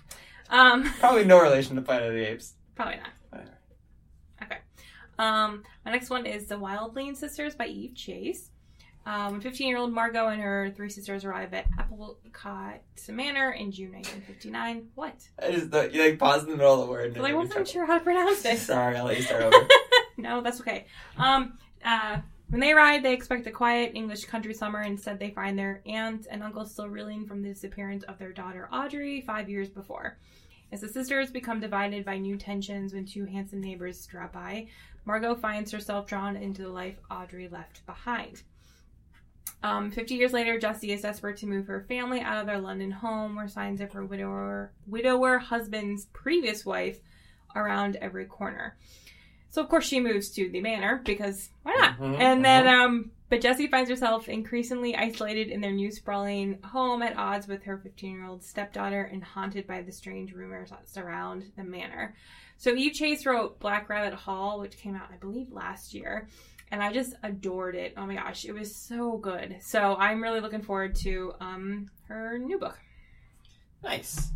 Um, 0.48 0.84
Probably 0.98 1.24
no 1.24 1.40
relation 1.40 1.76
to 1.76 1.82
Planet 1.82 2.08
of 2.08 2.14
the 2.14 2.28
Apes. 2.28 2.54
Probably 2.74 2.96
not. 2.96 3.44
Okay. 4.42 4.58
Um, 5.18 5.64
my 5.84 5.92
next 5.92 6.10
one 6.10 6.26
is 6.26 6.46
The 6.46 6.56
Wildling 6.56 7.16
Sisters 7.16 7.54
by 7.54 7.66
Eve 7.66 7.94
Chase. 7.94 8.50
Um, 9.06 9.40
15 9.40 9.66
year 9.66 9.78
old 9.78 9.92
Margot 9.92 10.28
and 10.28 10.40
her 10.42 10.72
three 10.76 10.90
sisters 10.90 11.24
arrive 11.24 11.54
at 11.54 11.66
Applecott 11.72 12.80
Manor 13.08 13.52
in 13.52 13.72
June 13.72 13.92
1959. 13.92 14.88
What? 14.94 15.14
I 15.42 15.52
just 15.52 15.68
thought 15.68 15.94
you 15.94 16.02
like 16.02 16.18
paused 16.18 16.44
in 16.44 16.50
the 16.50 16.56
middle 16.56 16.74
of 16.74 16.86
the 16.86 16.92
word. 16.92 17.16
Well, 17.16 17.26
I 17.26 17.32
wasn't 17.32 17.66
sure 17.66 17.86
how 17.86 17.98
to 17.98 18.04
pronounce 18.04 18.44
it. 18.44 18.58
Sorry, 18.58 18.96
I'll 18.96 19.06
let 19.06 19.16
you 19.16 19.22
start 19.22 19.42
over. 19.42 19.68
no, 20.18 20.42
that's 20.42 20.60
okay. 20.60 20.86
Um, 21.16 21.58
uh, 21.84 22.18
when 22.50 22.60
they 22.60 22.72
arrive, 22.72 23.02
they 23.02 23.14
expect 23.14 23.46
a 23.46 23.50
quiet 23.50 23.92
English 23.94 24.26
country 24.26 24.52
summer. 24.52 24.82
Instead, 24.82 25.18
they 25.18 25.30
find 25.30 25.58
their 25.58 25.82
aunt 25.86 26.26
and 26.30 26.42
uncle 26.42 26.66
still 26.66 26.88
reeling 26.88 27.26
from 27.26 27.42
the 27.42 27.48
disappearance 27.48 28.04
of 28.04 28.18
their 28.18 28.32
daughter 28.32 28.68
Audrey 28.72 29.22
five 29.22 29.48
years 29.48 29.70
before. 29.70 30.18
As 30.72 30.80
the 30.80 30.88
sisters 30.88 31.30
become 31.30 31.58
divided 31.58 32.04
by 32.04 32.18
new 32.18 32.36
tensions 32.36 32.94
when 32.94 33.04
two 33.04 33.24
handsome 33.24 33.60
neighbors 33.60 34.06
drop 34.06 34.32
by, 34.32 34.68
Margot 35.04 35.34
finds 35.34 35.72
herself 35.72 36.06
drawn 36.06 36.36
into 36.36 36.62
the 36.62 36.68
life 36.68 36.96
Audrey 37.10 37.48
left 37.48 37.84
behind. 37.86 38.42
Um, 39.62 39.90
50 39.90 40.14
years 40.14 40.32
later, 40.32 40.58
Jessie 40.58 40.92
is 40.92 41.02
desperate 41.02 41.36
to 41.38 41.46
move 41.46 41.66
her 41.66 41.84
family 41.88 42.20
out 42.20 42.38
of 42.38 42.46
their 42.46 42.60
London 42.60 42.90
home, 42.90 43.36
where 43.36 43.48
signs 43.48 43.80
of 43.80 43.92
her 43.92 44.04
widower, 44.04 44.72
widower 44.86 45.38
husband's 45.38 46.06
previous 46.06 46.64
wife 46.64 47.00
around 47.56 47.96
every 47.96 48.24
corner. 48.24 48.76
So 49.50 49.60
of 49.62 49.68
course 49.68 49.86
she 49.86 50.00
moves 50.00 50.30
to 50.30 50.48
the 50.48 50.60
manor 50.60 51.02
because 51.04 51.50
why 51.64 51.74
not? 51.74 51.98
Mhm, 51.98 52.20
and 52.20 52.44
then, 52.44 52.68
um, 52.68 53.10
but 53.28 53.40
Jessie 53.40 53.66
finds 53.66 53.90
herself 53.90 54.28
increasingly 54.28 54.96
isolated 54.96 55.48
in 55.48 55.60
their 55.60 55.72
new 55.72 55.90
sprawling 55.90 56.60
home, 56.62 57.02
at 57.02 57.16
odds 57.16 57.46
with 57.46 57.62
her 57.64 57.76
15-year-old 57.78 58.42
stepdaughter, 58.42 59.02
and 59.02 59.22
haunted 59.22 59.66
by 59.66 59.82
the 59.82 59.92
strange 59.92 60.32
rumors 60.32 60.70
that 60.70 60.88
surround 60.88 61.44
the 61.56 61.64
manor. 61.64 62.14
So 62.58 62.74
Eve 62.74 62.92
Chase 62.92 63.24
wrote 63.26 63.58
Black 63.60 63.88
Rabbit 63.88 64.14
Hall, 64.14 64.60
which 64.60 64.76
came 64.76 64.94
out, 64.96 65.08
I 65.12 65.16
believe, 65.16 65.50
last 65.52 65.94
year, 65.94 66.28
and 66.70 66.82
I 66.82 66.92
just 66.92 67.14
adored 67.22 67.74
it. 67.74 67.94
Oh 67.96 68.06
my 68.06 68.14
gosh, 68.16 68.44
it 68.44 68.52
was 68.52 68.74
so 68.74 69.16
good. 69.16 69.56
So 69.60 69.96
I'm 69.96 70.22
really 70.22 70.40
looking 70.40 70.62
forward 70.62 70.94
to 70.96 71.32
um 71.40 71.86
her 72.08 72.38
new 72.38 72.58
book. 72.58 72.78
Nice. 73.82 74.30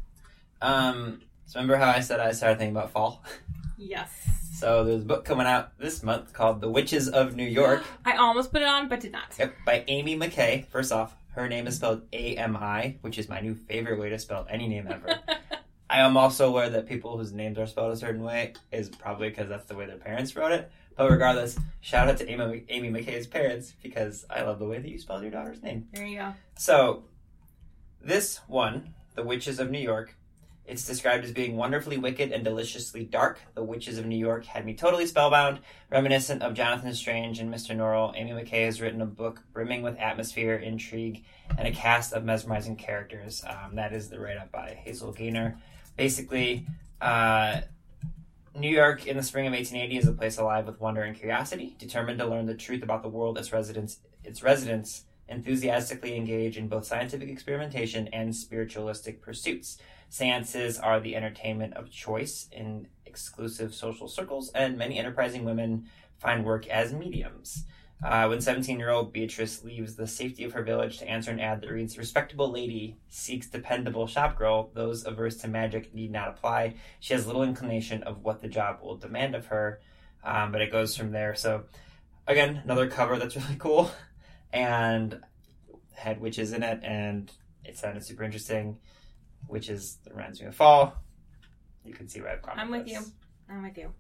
Um, 0.63 1.21
so 1.47 1.61
remember 1.61 1.77
how 1.77 1.91
I 1.91 2.01
said 2.01 2.21
I 2.21 2.33
started 2.33 2.59
thinking 2.59 2.77
about 2.77 2.91
fall? 2.91 3.23
Yes. 3.77 4.11
So 4.55 4.85
there's 4.85 5.03
a 5.03 5.05
book 5.05 5.25
coming 5.25 5.49
out 5.49 5.77
this 5.79 6.05
month 6.05 6.33
called 6.33 6.61
The 6.61 6.71
Witches 6.71 7.09
of 7.09 7.35
New 7.35 7.45
York. 7.45 7.83
I 8.05 8.17
almost 8.17 8.53
put 8.53 8.63
it 8.63 8.69
on, 8.69 8.89
but 8.89 9.01
did 9.01 9.11
not. 9.11 9.35
Yep, 9.37 9.53
by 9.67 9.85
Ami 9.89 10.17
McKay. 10.17 10.67
First 10.69 10.93
off, 10.93 11.17
her 11.33 11.49
name 11.49 11.67
is 11.67 11.77
spelled 11.77 12.03
A 12.13 12.37
M 12.37 12.57
I, 12.57 12.97
which 13.01 13.19
is 13.19 13.29
my 13.29 13.41
new 13.41 13.57
favorite 13.57 13.99
way 13.99 14.11
to 14.11 14.19
spell 14.19 14.47
any 14.49 14.69
name 14.69 14.87
ever. 14.89 15.19
I 15.91 16.01
am 16.01 16.17
also 16.17 16.49
aware 16.49 16.71
that 16.71 16.89
people 16.89 17.19
whose 17.19 17.33
names 17.33 17.59
are 17.59 17.67
spelled 17.67 17.93
a 17.93 17.97
certain 17.97 18.23
way 18.23 18.55
is 18.71 18.89
probably 18.89 19.29
because 19.29 19.49
that's 19.49 19.67
the 19.67 19.75
way 19.75 19.87
their 19.87 19.97
parents 19.97 20.37
wrote 20.37 20.53
it. 20.53 20.71
But 20.97 21.11
regardless, 21.11 21.59
shout 21.81 22.09
out 22.09 22.19
to 22.19 22.33
Ami, 22.33 22.65
Ami 22.71 22.91
McKay's 22.91 23.27
parents 23.27 23.75
because 23.83 24.25
I 24.31 24.43
love 24.43 24.61
the 24.61 24.67
way 24.67 24.79
that 24.79 24.89
you 24.89 24.99
spelled 25.01 25.23
your 25.23 25.33
daughter's 25.33 25.63
name. 25.65 25.89
there 25.93 26.07
you 26.07 26.19
go. 26.19 26.35
So, 26.57 27.05
this 28.01 28.39
one, 28.47 28.95
The 29.17 29.25
Witches 29.25 29.59
of 29.59 29.71
New 29.71 29.81
York, 29.81 30.17
it's 30.67 30.87
described 30.87 31.25
as 31.25 31.33
being 31.33 31.57
wonderfully 31.57 31.99
wicked 31.99 32.33
and 32.33 32.43
deliciously 32.43 33.05
dark. 33.05 33.39
The 33.55 33.63
Witches 33.63 33.99
of 33.99 34.07
New 34.07 34.17
York 34.17 34.47
had 34.47 34.65
me 34.65 34.75
totally 34.75 35.07
spellbound, 35.07 35.59
reminiscent 35.91 36.43
of 36.43 36.55
Jonathan 36.55 36.95
Strange 36.95 37.39
and 37.39 37.53
Mr. 37.53 37.77
Norrell. 37.77 38.19
Ami 38.19 38.31
McKay 38.33 38.65
has 38.65 38.81
written 38.81 39.03
a 39.03 39.07
book 39.07 39.43
brimming 39.53 39.83
with 39.83 39.99
atmosphere, 39.99 40.55
intrigue, 40.55 41.25
and 41.59 41.69
a 41.69 41.73
cast 41.73 42.13
of 42.13 42.25
mesmerizing 42.25 42.77
characters. 42.77 43.45
Um, 43.47 43.77
that 43.77 43.93
is 43.93 44.09
the 44.09 44.19
write 44.19 44.39
up 44.39 44.51
by 44.51 44.79
Hazel 44.83 45.13
Gaynor. 45.13 45.59
Basically, 45.97 46.67
uh, 47.01 47.61
New 48.57 48.71
York 48.71 49.07
in 49.07 49.17
the 49.17 49.23
spring 49.23 49.47
of 49.47 49.53
1880 49.53 49.99
is 49.99 50.09
a 50.09 50.13
place 50.13 50.39
alive 50.39 50.67
with 50.67 50.81
wonder 50.81 51.03
and 51.03 51.17
curiosity, 51.17 51.77
determined 51.79 52.21
to 52.21 52.27
learn 52.27 52.47
the 52.47 52.55
truth 52.55 52.83
about 52.83 53.03
the 53.03 53.09
world 53.09 53.37
its 53.37 53.53
residents 53.53 53.99
its 54.23 54.43
residents 54.43 55.05
enthusiastically 55.29 56.17
engage 56.17 56.57
in 56.57 56.69
both 56.69 56.87
scientific 56.87 57.29
experimentation 57.29 58.09
and 58.09 58.35
spiritualistic 58.35 59.21
pursuits. 59.23 59.79
Seances 60.15 60.79
are 60.79 61.01
the 61.01 61.17
entertainment 61.17 61.75
of 61.75 61.91
choice 61.91 62.47
in 62.53 62.87
exclusive 63.05 63.75
social 63.75 64.07
circles, 64.07 64.49
and 64.55 64.79
many 64.79 64.97
enterprising 64.97 65.45
women 65.45 65.87
find 66.19 66.45
work 66.45 66.69
as 66.69 66.93
mediums. 66.93 67.65
Uh, 68.01 68.29
when 68.29 68.41
17 68.41 68.79
year 68.79 68.91
old 68.91 69.13
Beatrice 69.13 69.65
leaves 69.65 69.97
the 69.97 70.07
safety 70.07 70.45
of 70.45 70.53
her 70.53 70.63
village 70.63 70.99
to 70.99 71.09
answer 71.09 71.33
an 71.33 71.41
ad 71.41 71.61
that 71.61 71.69
reads, 71.69 71.99
Respectable 71.99 72.49
lady 72.49 72.97
seeks 73.09 73.49
dependable 73.49 74.07
shop 74.07 74.39
girl, 74.39 74.71
those 74.73 75.05
averse 75.05 75.39
to 75.39 75.49
magic 75.49 75.93
need 75.93 76.13
not 76.13 76.29
apply. 76.29 76.75
She 77.01 77.13
has 77.13 77.27
little 77.27 77.43
inclination 77.43 78.05
of 78.05 78.23
what 78.23 78.41
the 78.41 78.47
job 78.47 78.83
will 78.83 78.97
demand 78.97 79.35
of 79.35 79.47
her, 79.47 79.81
um, 80.23 80.53
but 80.53 80.61
it 80.61 80.71
goes 80.71 80.97
from 80.97 81.11
there. 81.11 81.35
So, 81.35 81.65
again, 82.29 82.61
another 82.63 82.89
cover 82.89 83.19
that's 83.19 83.35
really 83.49 83.57
cool, 83.59 83.91
and 84.53 85.21
had 85.93 86.21
witches 86.21 86.53
in 86.53 86.63
it, 86.63 86.85
and 86.85 87.33
it 87.65 87.77
sounded 87.77 88.05
super 88.05 88.23
interesting. 88.23 88.79
Witches 89.49 89.99
reminds 90.11 90.41
me 90.41 90.47
of 90.47 90.55
fall. 90.57 90.95
You 91.85 91.93
can 91.95 92.09
see 92.09 92.21
where 92.21 92.31
I've 92.31 92.43
gone. 92.43 92.59
I'm 92.59 92.71
with 92.71 92.85
this. 92.87 92.93
you. 92.95 93.01
I'm 93.49 93.63
with 93.63 93.77
you. 93.79 93.93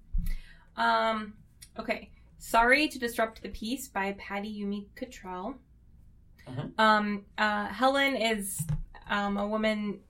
Um, 0.76 1.34
okay. 1.78 2.10
Sorry 2.38 2.88
to 2.88 2.98
Disrupt 2.98 3.42
the 3.42 3.48
Peace 3.50 3.88
by 3.88 4.12
Patty 4.18 4.62
Yumi 4.62 4.86
Cottrell. 4.96 5.54
Mhm. 6.48 6.78
Um, 6.78 7.24
uh, 7.38 7.66
Helen 7.68 8.16
is 8.16 8.60
um, 9.08 9.36
a 9.38 9.46
woman, 9.46 10.00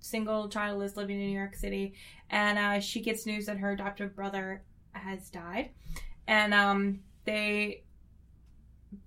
single, 0.00 0.48
childless, 0.48 0.96
living 0.96 1.20
in 1.20 1.26
New 1.28 1.36
York 1.36 1.56
City, 1.56 1.94
and 2.30 2.58
uh, 2.58 2.80
she 2.80 3.00
gets 3.00 3.26
news 3.26 3.46
that 3.46 3.58
her 3.58 3.72
adoptive 3.72 4.14
brother 4.14 4.62
has 4.92 5.30
died. 5.30 5.70
And 6.28 6.54
um, 6.54 7.00
they 7.24 7.82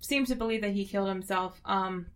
seem 0.00 0.26
to 0.26 0.34
believe 0.34 0.60
that 0.60 0.72
he 0.72 0.84
killed 0.84 1.08
himself. 1.08 1.60
Um, 1.64 2.06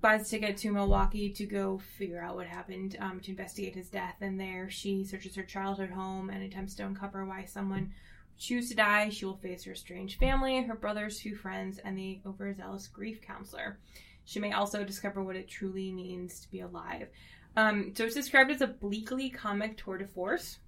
buys 0.00 0.26
a 0.26 0.30
ticket 0.30 0.56
to 0.58 0.72
Milwaukee 0.72 1.30
to 1.30 1.46
go 1.46 1.78
figure 1.98 2.20
out 2.20 2.34
what 2.34 2.46
happened 2.46 2.96
um, 3.00 3.20
to 3.20 3.30
investigate 3.30 3.74
his 3.74 3.88
death. 3.88 4.16
And 4.20 4.40
there 4.40 4.70
she 4.70 5.04
searches 5.04 5.36
her 5.36 5.42
childhood 5.42 5.90
home 5.90 6.30
and 6.30 6.42
attempts 6.42 6.74
to 6.76 6.84
uncover 6.84 7.24
why 7.24 7.44
someone 7.44 7.92
choose 8.38 8.68
to 8.70 8.74
die. 8.74 9.10
She 9.10 9.26
will 9.26 9.36
face 9.36 9.64
her 9.64 9.74
strange 9.74 10.18
family, 10.18 10.62
her 10.62 10.74
brother's 10.74 11.20
few 11.20 11.36
friends, 11.36 11.78
and 11.78 11.96
the 11.96 12.20
overzealous 12.26 12.88
grief 12.88 13.20
counselor. 13.20 13.78
She 14.24 14.40
may 14.40 14.52
also 14.52 14.84
discover 14.84 15.22
what 15.22 15.36
it 15.36 15.48
truly 15.48 15.92
means 15.92 16.40
to 16.40 16.50
be 16.50 16.60
alive. 16.60 17.08
Um, 17.56 17.92
so 17.96 18.04
it's 18.04 18.14
described 18.14 18.50
as 18.50 18.60
a 18.62 18.66
bleakly 18.66 19.28
comic 19.28 19.76
tour 19.76 19.98
de 19.98 20.06
force, 20.06 20.58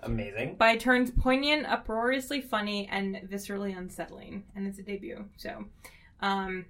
Amazing. 0.00 0.54
by 0.54 0.76
turns 0.76 1.10
poignant, 1.10 1.66
uproariously 1.66 2.40
funny, 2.40 2.88
and 2.90 3.16
viscerally 3.28 3.76
unsettling. 3.76 4.44
And 4.54 4.66
it's 4.66 4.78
a 4.78 4.82
debut, 4.82 5.24
so 5.36 5.64
um, 6.20 6.64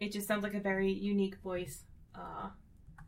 it 0.00 0.12
just 0.12 0.26
sounds 0.26 0.42
like 0.42 0.54
a 0.54 0.60
very 0.60 0.92
unique 0.92 1.36
voice 1.42 1.82
uh, 2.14 2.48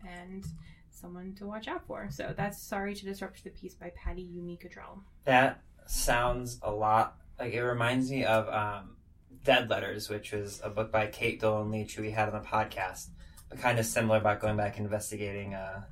and 0.07 0.45
someone 0.91 1.35
to 1.35 1.47
watch 1.47 1.69
out 1.69 1.87
for. 1.87 2.09
So 2.11 2.35
that's 2.37 2.63
Sorry 2.63 2.95
to 2.95 3.05
Disrupt 3.05 3.43
the 3.45 3.51
Peace 3.51 3.75
by 3.75 3.93
Patty 3.95 4.25
Yumi 4.25 4.61
Cottrell. 4.61 5.03
That 5.25 5.61
sounds 5.87 6.59
a 6.63 6.71
lot 6.71 7.17
like 7.39 7.53
it 7.53 7.63
reminds 7.63 8.11
me 8.11 8.25
of 8.25 8.49
um, 8.49 8.97
Dead 9.45 9.69
Letters, 9.69 10.09
which 10.09 10.33
was 10.33 10.61
a 10.65 10.71
book 10.71 10.91
by 10.91 11.07
Caite 11.07 11.41
Dolan 11.41 11.71
Leach 11.71 11.95
who 11.95 12.03
we 12.03 12.11
had 12.11 12.29
on 12.29 12.43
the 12.43 12.49
podcast, 12.49 13.09
but 13.49 13.61
kind 13.61 13.79
of 13.79 13.87
similar 13.87 14.19
about 14.19 14.41
going 14.41 14.57
back 14.57 14.77
and 14.77 14.87
investigating 14.87 15.55
a, 15.55 15.87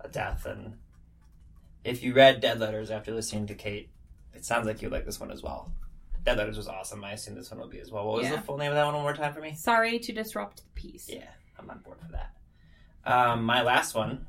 a 0.00 0.08
death. 0.08 0.46
And 0.46 0.76
if 1.84 2.02
you 2.02 2.12
read 2.12 2.40
Dead 2.40 2.60
Letters 2.60 2.90
after 2.90 3.12
listening 3.12 3.46
to 3.48 3.54
Caite, 3.54 3.90
it 4.34 4.44
sounds 4.44 4.66
like 4.66 4.82
you 4.82 4.88
like 4.88 5.06
this 5.06 5.18
one 5.18 5.30
as 5.30 5.42
well. 5.42 5.72
Dead 6.24 6.36
Letters 6.38 6.56
was 6.56 6.68
awesome. 6.68 7.02
I 7.04 7.12
assume 7.12 7.34
this 7.34 7.50
one 7.50 7.60
will 7.60 7.68
be 7.68 7.80
as 7.80 7.90
well. 7.90 8.06
What 8.06 8.18
was 8.18 8.26
Yeah. 8.26 8.36
the 8.36 8.42
full 8.42 8.58
name 8.58 8.70
of 8.70 8.74
that 8.76 8.84
one 8.84 8.94
one 8.94 9.02
more 9.02 9.14
time 9.14 9.32
for 9.32 9.40
me? 9.40 9.54
Sorry 9.54 9.98
to 9.98 10.12
Disrupt 10.12 10.58
the 10.58 10.62
Peace. 10.74 11.08
Yeah, 11.08 11.30
I'm 11.58 11.68
on 11.70 11.78
board 11.78 11.98
for 12.00 12.12
that. 12.12 12.32
Um, 13.04 13.44
my 13.44 13.62
last 13.62 13.94
one, 13.94 14.26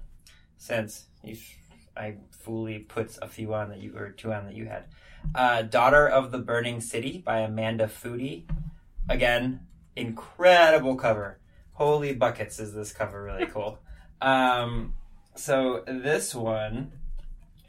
since 0.57 1.05
you, 1.23 1.35
I 1.97 2.15
fully 2.31 2.79
put 2.79 3.17
a 3.21 3.27
few 3.27 3.53
on 3.53 3.69
that 3.69 3.79
you 3.79 3.95
or 3.97 4.11
two 4.11 4.31
on 4.31 4.45
that 4.45 4.55
you 4.55 4.67
had. 4.67 4.85
Uh, 5.35 5.61
Daughter 5.63 6.07
of 6.07 6.31
the 6.31 6.39
Burning 6.39 6.79
City 6.81 7.17
by 7.17 7.39
Amanda 7.39 7.87
Foody. 7.87 8.45
Again, 9.09 9.67
incredible 9.95 10.95
cover. 10.95 11.39
Holy 11.73 12.13
buckets, 12.13 12.59
is 12.59 12.73
this 12.73 12.93
cover 12.93 13.23
really 13.23 13.45
cool? 13.51 13.79
um, 14.21 14.93
so 15.35 15.83
this 15.87 16.35
one 16.35 16.91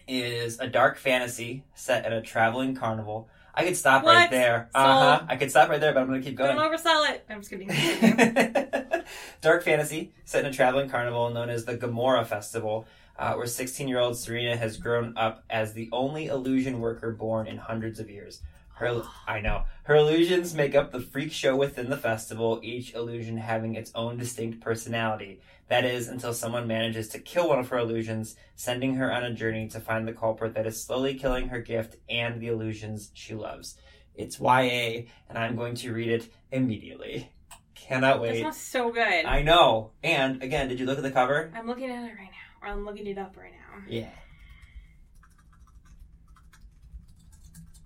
is 0.09 0.59
a 0.61 0.67
dark 0.67 0.99
fantasy 0.99 1.65
set 1.75 2.05
at 2.05 2.13
a 2.13 2.21
traveling 2.21 2.75
carnival. 2.75 3.29
I 3.55 3.65
could 3.65 3.77
stop 3.77 4.05
right 4.05 4.31
there. 4.31 4.71
Uh 4.75 5.19
huh. 5.19 5.27
I 5.29 5.37
could 5.37 5.51
stop 5.51 5.69
right 5.69 5.81
there, 5.81 5.93
but 5.93 6.01
I'm 6.01 6.07
gonna 6.07 6.23
keep 6.23 6.37
going. 6.37 6.57
Don't 6.57 6.73
oversell 6.73 7.11
it. 7.11 7.25
I'm 7.29 7.41
just 7.41 7.51
kidding. 7.51 7.69
dark 9.41 9.63
fantasy 9.63 10.13
set 10.25 10.45
in 10.45 10.51
a 10.51 10.53
traveling 10.53 10.89
carnival 10.89 11.31
known 11.31 11.51
as 11.51 11.65
the 11.65 11.77
Gomorrah 11.77 12.25
Festival, 12.25 12.87
uh, 13.19 13.35
where 13.35 13.47
16-year-old 13.47 14.15
Sorina 14.15 14.57
has 14.57 14.77
grown 14.77 15.17
up 15.17 15.45
as 15.51 15.75
the 15.75 15.89
only 15.93 16.27
illusion 16.27 16.81
worker 16.81 17.13
born 17.13 17.47
in 17.47 17.59
hundreds 17.59 18.01
of 18.01 18.09
years. 18.11 18.41
Her, 18.75 19.03
I 19.29 19.41
know. 19.41 19.65
Her 19.85 19.97
illusions 19.97 20.55
make 20.55 20.75
up 20.75 20.91
the 20.93 21.01
freak 21.01 21.31
show 21.31 21.55
within 21.55 21.91
the 21.91 21.97
festival, 21.97 22.59
each 22.63 22.95
illusion 22.95 23.37
having 23.37 23.77
its 23.77 23.93
own 23.95 24.17
distinct 24.17 24.61
personality. 24.61 25.41
That 25.73 25.87
is, 25.87 26.09
until 26.09 26.35
someone 26.35 26.67
manages 26.67 27.09
to 27.09 27.19
kill 27.19 27.49
one 27.49 27.59
of 27.59 27.71
her 27.71 27.79
illusions, 27.79 28.37
sending 28.55 28.97
her 28.97 29.11
on 29.11 29.25
a 29.25 29.33
journey 29.33 29.69
to 29.69 29.81
find 29.81 30.07
the 30.07 30.13
culprit 30.13 30.53
that 30.53 30.67
is 30.67 30.85
slowly 30.85 31.15
killing 31.15 31.49
her 31.49 31.63
gift 31.63 31.97
and 32.11 32.43
the 32.43 32.49
illusions 32.49 33.11
she 33.15 33.35
loves. 33.35 33.79
It's 34.15 34.39
YA, 34.39 35.05
and 35.31 35.39
I'm 35.39 35.57
going 35.57 35.75
to 35.77 35.95
read 35.95 36.09
it 36.11 36.29
immediately. 36.51 37.33
Cannot 37.75 38.21
wait. 38.21 38.41
smells 38.41 38.61
so 38.61 38.93
good. 38.93 39.25
I 39.25 39.41
know. 39.41 39.93
And 40.03 40.43
again, 40.43 40.69
did 40.69 40.79
you 40.79 40.85
look 40.85 40.99
at 40.99 41.05
the 41.05 41.11
cover? 41.11 41.51
I'm 41.57 41.67
looking 41.67 41.91
at 41.91 42.05
it 42.05 42.17
right 42.19 42.29
now. 42.31 42.61
Or 42.61 42.69
I'm 42.71 42.85
looking 42.85 43.07
it 43.07 43.17
up 43.17 43.35
right 43.39 43.53
now. 43.53 43.83
Yeah. 43.89 44.11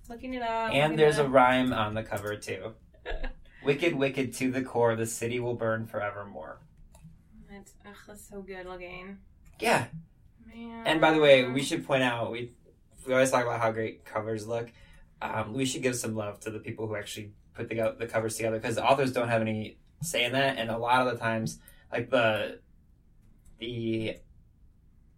Looking 0.08 0.34
it 0.34 0.42
up. 0.42 0.72
And 0.72 0.98
there's 0.98 1.18
it 1.18 1.26
a 1.26 1.28
rhyme 1.28 1.72
on 1.72 1.94
the 1.94 2.02
cover 2.02 2.34
too. 2.34 2.72
wicked, 3.64 3.94
wicked 3.94 4.34
to 4.34 4.50
the 4.50 4.62
core, 4.62 4.96
the 4.96 5.06
city 5.06 5.38
will 5.38 5.54
burn 5.54 5.86
forevermore. 5.86 6.58
It's, 7.66 7.74
ugh, 7.84 7.96
that's 8.06 8.28
so 8.28 8.42
good 8.42 8.64
looking. 8.66 9.18
Yeah. 9.58 9.86
Man. 10.46 10.86
And 10.86 11.00
by 11.00 11.12
the 11.12 11.20
way, 11.20 11.48
we 11.48 11.62
should 11.62 11.84
point 11.84 12.04
out 12.04 12.30
we 12.30 12.52
we 13.06 13.12
always 13.12 13.30
talk 13.30 13.44
about 13.44 13.60
how 13.60 13.72
great 13.72 14.04
covers 14.04 14.46
look. 14.46 14.70
Um, 15.20 15.52
we 15.52 15.64
should 15.64 15.82
give 15.82 15.96
some 15.96 16.14
love 16.14 16.38
to 16.40 16.50
the 16.50 16.60
people 16.60 16.86
who 16.86 16.94
actually 16.94 17.32
put 17.54 17.68
the 17.68 17.96
the 17.98 18.06
covers 18.06 18.36
together 18.36 18.58
because 18.58 18.76
the 18.76 18.84
authors 18.84 19.12
don't 19.12 19.28
have 19.28 19.40
any 19.40 19.78
say 20.00 20.24
in 20.24 20.32
that, 20.32 20.58
and 20.58 20.70
a 20.70 20.78
lot 20.78 21.06
of 21.06 21.12
the 21.12 21.18
times, 21.18 21.58
like 21.90 22.10
the 22.10 22.60
the 23.58 24.18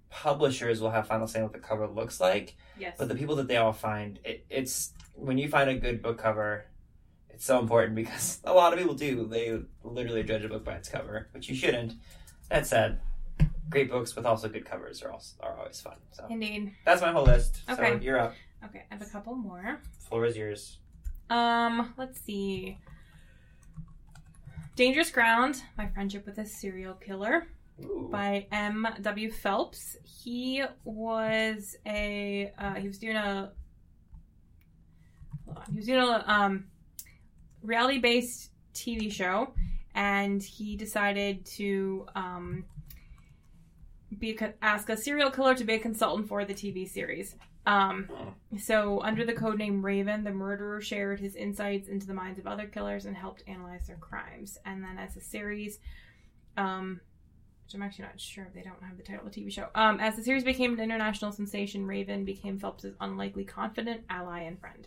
publishers 0.09 0.81
will 0.81 0.91
have 0.91 1.07
final 1.07 1.27
say 1.27 1.41
on 1.41 1.45
what 1.45 1.53
the 1.53 1.59
cover 1.59 1.87
looks 1.87 2.19
like. 2.19 2.57
Yes. 2.79 2.97
But 2.99 3.09
the 3.09 3.15
people 3.15 3.37
that 3.37 3.49
they 3.49 3.59
all 3.59 3.75
find, 3.75 4.19
it, 4.25 4.47
it's 4.49 4.95
when 5.15 5.37
you 5.37 5.49
find 5.49 5.69
a 5.69 5.75
good 5.75 6.01
book 6.01 6.17
cover, 6.17 6.65
it's 7.29 7.45
so 7.45 7.59
important 7.59 7.95
because 7.95 8.41
a 8.45 8.55
lot 8.55 8.73
of 8.73 8.79
people 8.79 8.95
do. 8.95 9.27
They 9.27 9.61
literally 9.83 10.23
judge 10.23 10.45
a 10.45 10.49
book 10.49 10.65
by 10.65 10.77
its 10.77 10.89
cover, 10.89 11.29
which 11.33 11.51
you 11.51 11.55
shouldn't. 11.55 11.93
That 12.51 12.67
said, 12.67 13.01
great 13.69 13.91
books 13.91 14.17
with 14.17 14.25
also 14.25 14.49
good 14.49 14.65
covers 14.65 15.03
are 15.03 15.13
also, 15.13 15.37
are 15.41 15.57
always 15.59 15.81
fun. 15.81 15.97
So 16.13 16.27
Indeed. 16.31 16.73
that's 16.85 17.03
my 17.03 17.13
whole 17.13 17.25
list. 17.25 17.63
So 17.67 17.75
Okay. 17.75 17.99
you're 18.03 18.19
up. 18.19 18.35
Okay, 18.65 18.85
I 18.91 18.95
have 18.95 19.03
a 19.03 19.11
couple 19.11 19.35
more. 19.35 19.81
Floor 20.09 20.25
is 20.25 20.37
yours. 20.37 20.79
Um, 21.31 21.95
let's 21.99 22.21
see. 22.21 22.79
Dangerous 24.77 25.11
Ground, 25.11 25.63
My 25.77 25.89
Friendship 25.89 26.25
with 26.25 26.39
a 26.39 26.47
Serial 26.47 26.95
Killer 26.95 27.47
Ooh. 27.83 28.09
by 28.11 28.47
M. 28.51 28.87
W. 29.03 29.31
Phelps. 29.31 29.97
He 30.05 30.63
was 30.85 31.77
a 31.87 32.53
uh, 32.59 32.75
he 32.75 32.87
was 32.89 32.99
doing 32.99 33.17
a 33.17 33.53
hold 35.45 35.59
on, 35.59 35.65
he 35.71 35.77
was 35.77 35.87
doing 35.87 36.01
a 36.01 36.25
um, 36.27 36.65
reality 37.63 37.99
based 37.99 38.51
TV 38.73 39.11
show, 39.13 39.53
and 39.99 40.41
he 40.41 40.77
decided 40.77 41.45
to 41.45 42.07
um, 42.15 42.65
be 44.17 44.39
a, 44.41 44.55
ask 44.63 44.89
a 44.89 44.97
serial 44.97 45.29
killer 45.29 45.57
to 45.57 45.65
be 45.65 45.75
a 45.75 45.79
consultant 45.79 46.29
for 46.29 46.45
the 46.45 46.55
TV 46.55 46.89
series. 46.89 47.35
Um, 47.67 48.09
so, 48.57 49.03
under 49.03 49.27
the 49.27 49.33
codename 49.33 49.83
Raven, 49.83 50.23
the 50.23 50.31
murderer 50.31 50.81
shared 50.81 51.19
his 51.19 51.35
insights 51.35 51.89
into 51.89 52.07
the 52.07 52.15
minds 52.15 52.39
of 52.39 52.47
other 52.47 52.67
killers 52.67 53.07
and 53.07 53.17
helped 53.17 53.43
analyze 53.49 53.89
their 53.89 53.97
crimes. 53.97 54.57
And 54.65 54.85
then, 54.85 54.99
as 54.99 55.17
a 55.17 55.21
series, 55.21 55.81
um, 56.57 57.01
which 57.67 57.75
I'm 57.75 57.83
actually 57.83 58.05
not 58.05 58.21
sure 58.21 58.45
if 58.45 58.55
they 58.55 58.63
don't 58.63 58.83
have 58.85 58.97
the 58.97 59.03
title 59.03 59.27
of 59.27 59.35
the 59.35 59.41
TV 59.41 59.53
show. 59.53 59.67
Um, 59.75 59.99
as 59.99 60.15
the 60.15 60.23
series 60.23 60.45
became 60.45 60.75
an 60.75 60.81
international 60.81 61.33
sensation, 61.33 61.85
Raven 61.85 62.25
became 62.25 62.57
Phelps' 62.61 62.87
unlikely 63.01 63.45
confidant, 63.45 64.03
ally, 64.09 64.43
and 64.43 64.61
friend. 64.61 64.87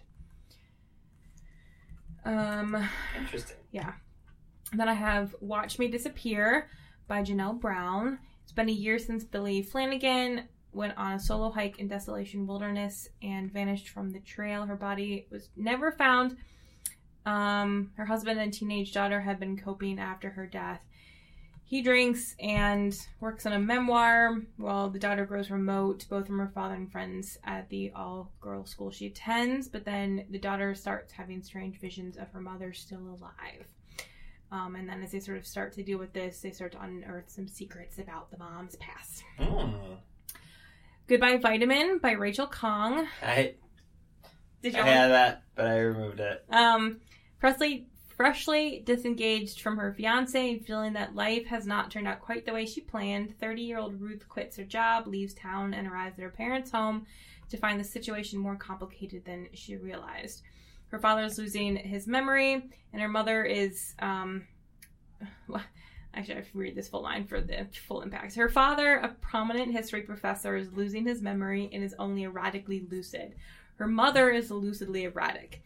Um, 2.24 2.90
Interesting. 3.20 3.58
Then 4.74 4.88
I 4.88 4.94
have 4.94 5.36
Watch 5.42 5.80
Me 5.80 5.90
Disappear 5.90 6.70
by 7.08 7.24
Janelle 7.24 7.60
Brown. 7.60 8.20
It's 8.44 8.54
been 8.54 8.70
a 8.70 8.74
year 8.74 9.00
since 9.00 9.26
Billie 9.26 9.62
Flanagan 9.62 10.48
went 10.72 10.98
on 10.98 11.14
a 11.14 11.20
solo 11.20 11.52
hike 11.52 11.80
in 11.80 11.90
Desolation 11.90 12.48
Wilderness 12.48 13.10
and 13.22 13.52
vanished 13.52 13.90
from 13.90 14.12
the 14.12 14.22
trail. 14.22 14.66
Her 14.66 14.78
body 14.78 15.28
was 15.30 15.50
never 15.58 15.92
found. 15.92 16.38
Um, 17.26 17.92
her 17.98 18.06
husband 18.06 18.40
and 18.40 18.54
teenage 18.54 18.94
daughter 18.94 19.20
have 19.20 19.42
been 19.42 19.58
coping 19.58 20.00
after 20.00 20.30
her 20.30 20.48
death. 20.48 20.80
He 21.66 21.82
drinks 21.82 22.36
and 22.40 22.98
works 23.20 23.46
on 23.46 23.52
a 23.52 23.60
memoir 23.60 24.38
while 24.56 24.90
the 24.90 25.00
daughter 25.00 25.26
grows 25.26 25.52
remote, 25.52 26.06
both 26.10 26.28
from 26.28 26.40
her 26.40 26.52
father 26.54 26.76
and 26.76 26.90
friends 26.90 27.38
at 27.44 27.68
the 27.68 27.92
all 27.94 28.32
girls 28.40 28.70
school 28.70 28.90
she 28.90 29.08
attends. 29.08 29.68
But 29.68 29.84
then 29.84 30.28
the 30.30 30.40
daughter 30.40 30.74
starts 30.76 31.12
having 31.12 31.44
strange 31.44 31.78
visions 31.82 32.16
of 32.16 32.30
her 32.32 32.42
mother 32.42 32.72
still 32.72 33.00
alive. 33.00 33.68
Um, 34.52 34.76
and 34.76 34.88
then 34.88 35.02
as 35.02 35.12
they 35.12 35.20
sort 35.20 35.38
of 35.38 35.46
start 35.46 35.74
to 35.74 35.84
deal 35.84 35.98
with 35.98 36.14
this, 36.14 36.42
they 36.42 36.52
start 36.52 36.74
to 36.74 36.82
unearth 36.82 37.30
some 37.30 37.48
secrets 37.48 38.00
about 38.00 38.32
the 38.32 38.38
mom's 38.38 38.76
past. 38.78 39.24
Mm. 39.40 39.98
Goodbye 41.08 41.38
Vitamin 41.38 42.00
by 42.00 42.12
Rachel 42.12 42.48
Khong. 42.48 43.08
I, 43.22 43.56
Did 44.62 44.76
I 44.76 44.80
you 44.80 44.84
had 44.84 45.08
that, 45.10 45.44
but 45.56 45.68
I 45.68 45.80
removed 45.80 46.20
it. 46.20 46.44
Um, 46.50 47.00
Presley, 47.40 47.88
freshly 48.22 48.84
disengaged 48.86 49.62
from 49.62 49.78
her 49.78 49.94
fiance 49.94 50.52
and 50.52 50.64
feeling 50.64 50.94
that 50.94 51.16
life 51.16 51.48
has 51.48 51.66
not 51.66 51.90
turned 51.90 52.08
out 52.08 52.22
quite 52.22 52.46
the 52.46 52.54
way 52.54 52.66
she 52.66 52.80
planned, 52.80 53.34
30 53.40 53.62
year 53.62 53.80
old 53.80 54.00
Ruth 54.00 54.30
quits 54.30 54.58
her 54.58 54.64
job, 54.64 55.08
leaves 55.08 55.34
town, 55.34 55.74
and 55.74 55.88
arrives 55.88 56.20
at 56.20 56.24
her 56.24 56.30
parents' 56.30 56.72
home 56.72 57.08
to 57.50 57.58
find 57.58 57.80
the 57.80 57.84
situation 57.84 58.40
more 58.40 58.56
complicated 58.56 59.26
than 59.26 59.48
she 59.54 59.76
realized. 59.76 60.44
Her 60.92 61.00
father 61.00 61.24
is 61.24 61.38
losing 61.38 61.76
his 61.76 62.08
memory, 62.08 62.70
and 62.94 63.02
her 63.02 63.08
mother 63.10 63.44
is. 63.44 63.96
Um, 64.00 64.48
well, 65.48 65.64
Actually, 66.14 66.34
I 66.34 66.38
have 66.40 66.52
to 66.52 66.58
read 66.58 66.76
this 66.76 66.90
full 66.90 67.04
line 67.04 67.26
for 67.26 67.40
the 67.40 67.68
full 67.88 68.02
impact. 68.02 68.36
Her 68.36 68.50
father, 68.50 68.96
a 68.96 69.10
prominent 69.22 69.72
history 69.72 70.02
professor, 70.02 70.58
is 70.58 70.74
losing 70.74 71.06
his 71.06 71.22
memory 71.22 71.70
and 71.72 71.84
is 71.84 71.96
only 71.98 72.24
erratically 72.24 72.86
lucid. 72.92 73.36
Her 73.76 73.88
mother 73.88 74.30
is 74.30 74.52
lucidly 74.52 75.06
erratic. 75.06 75.64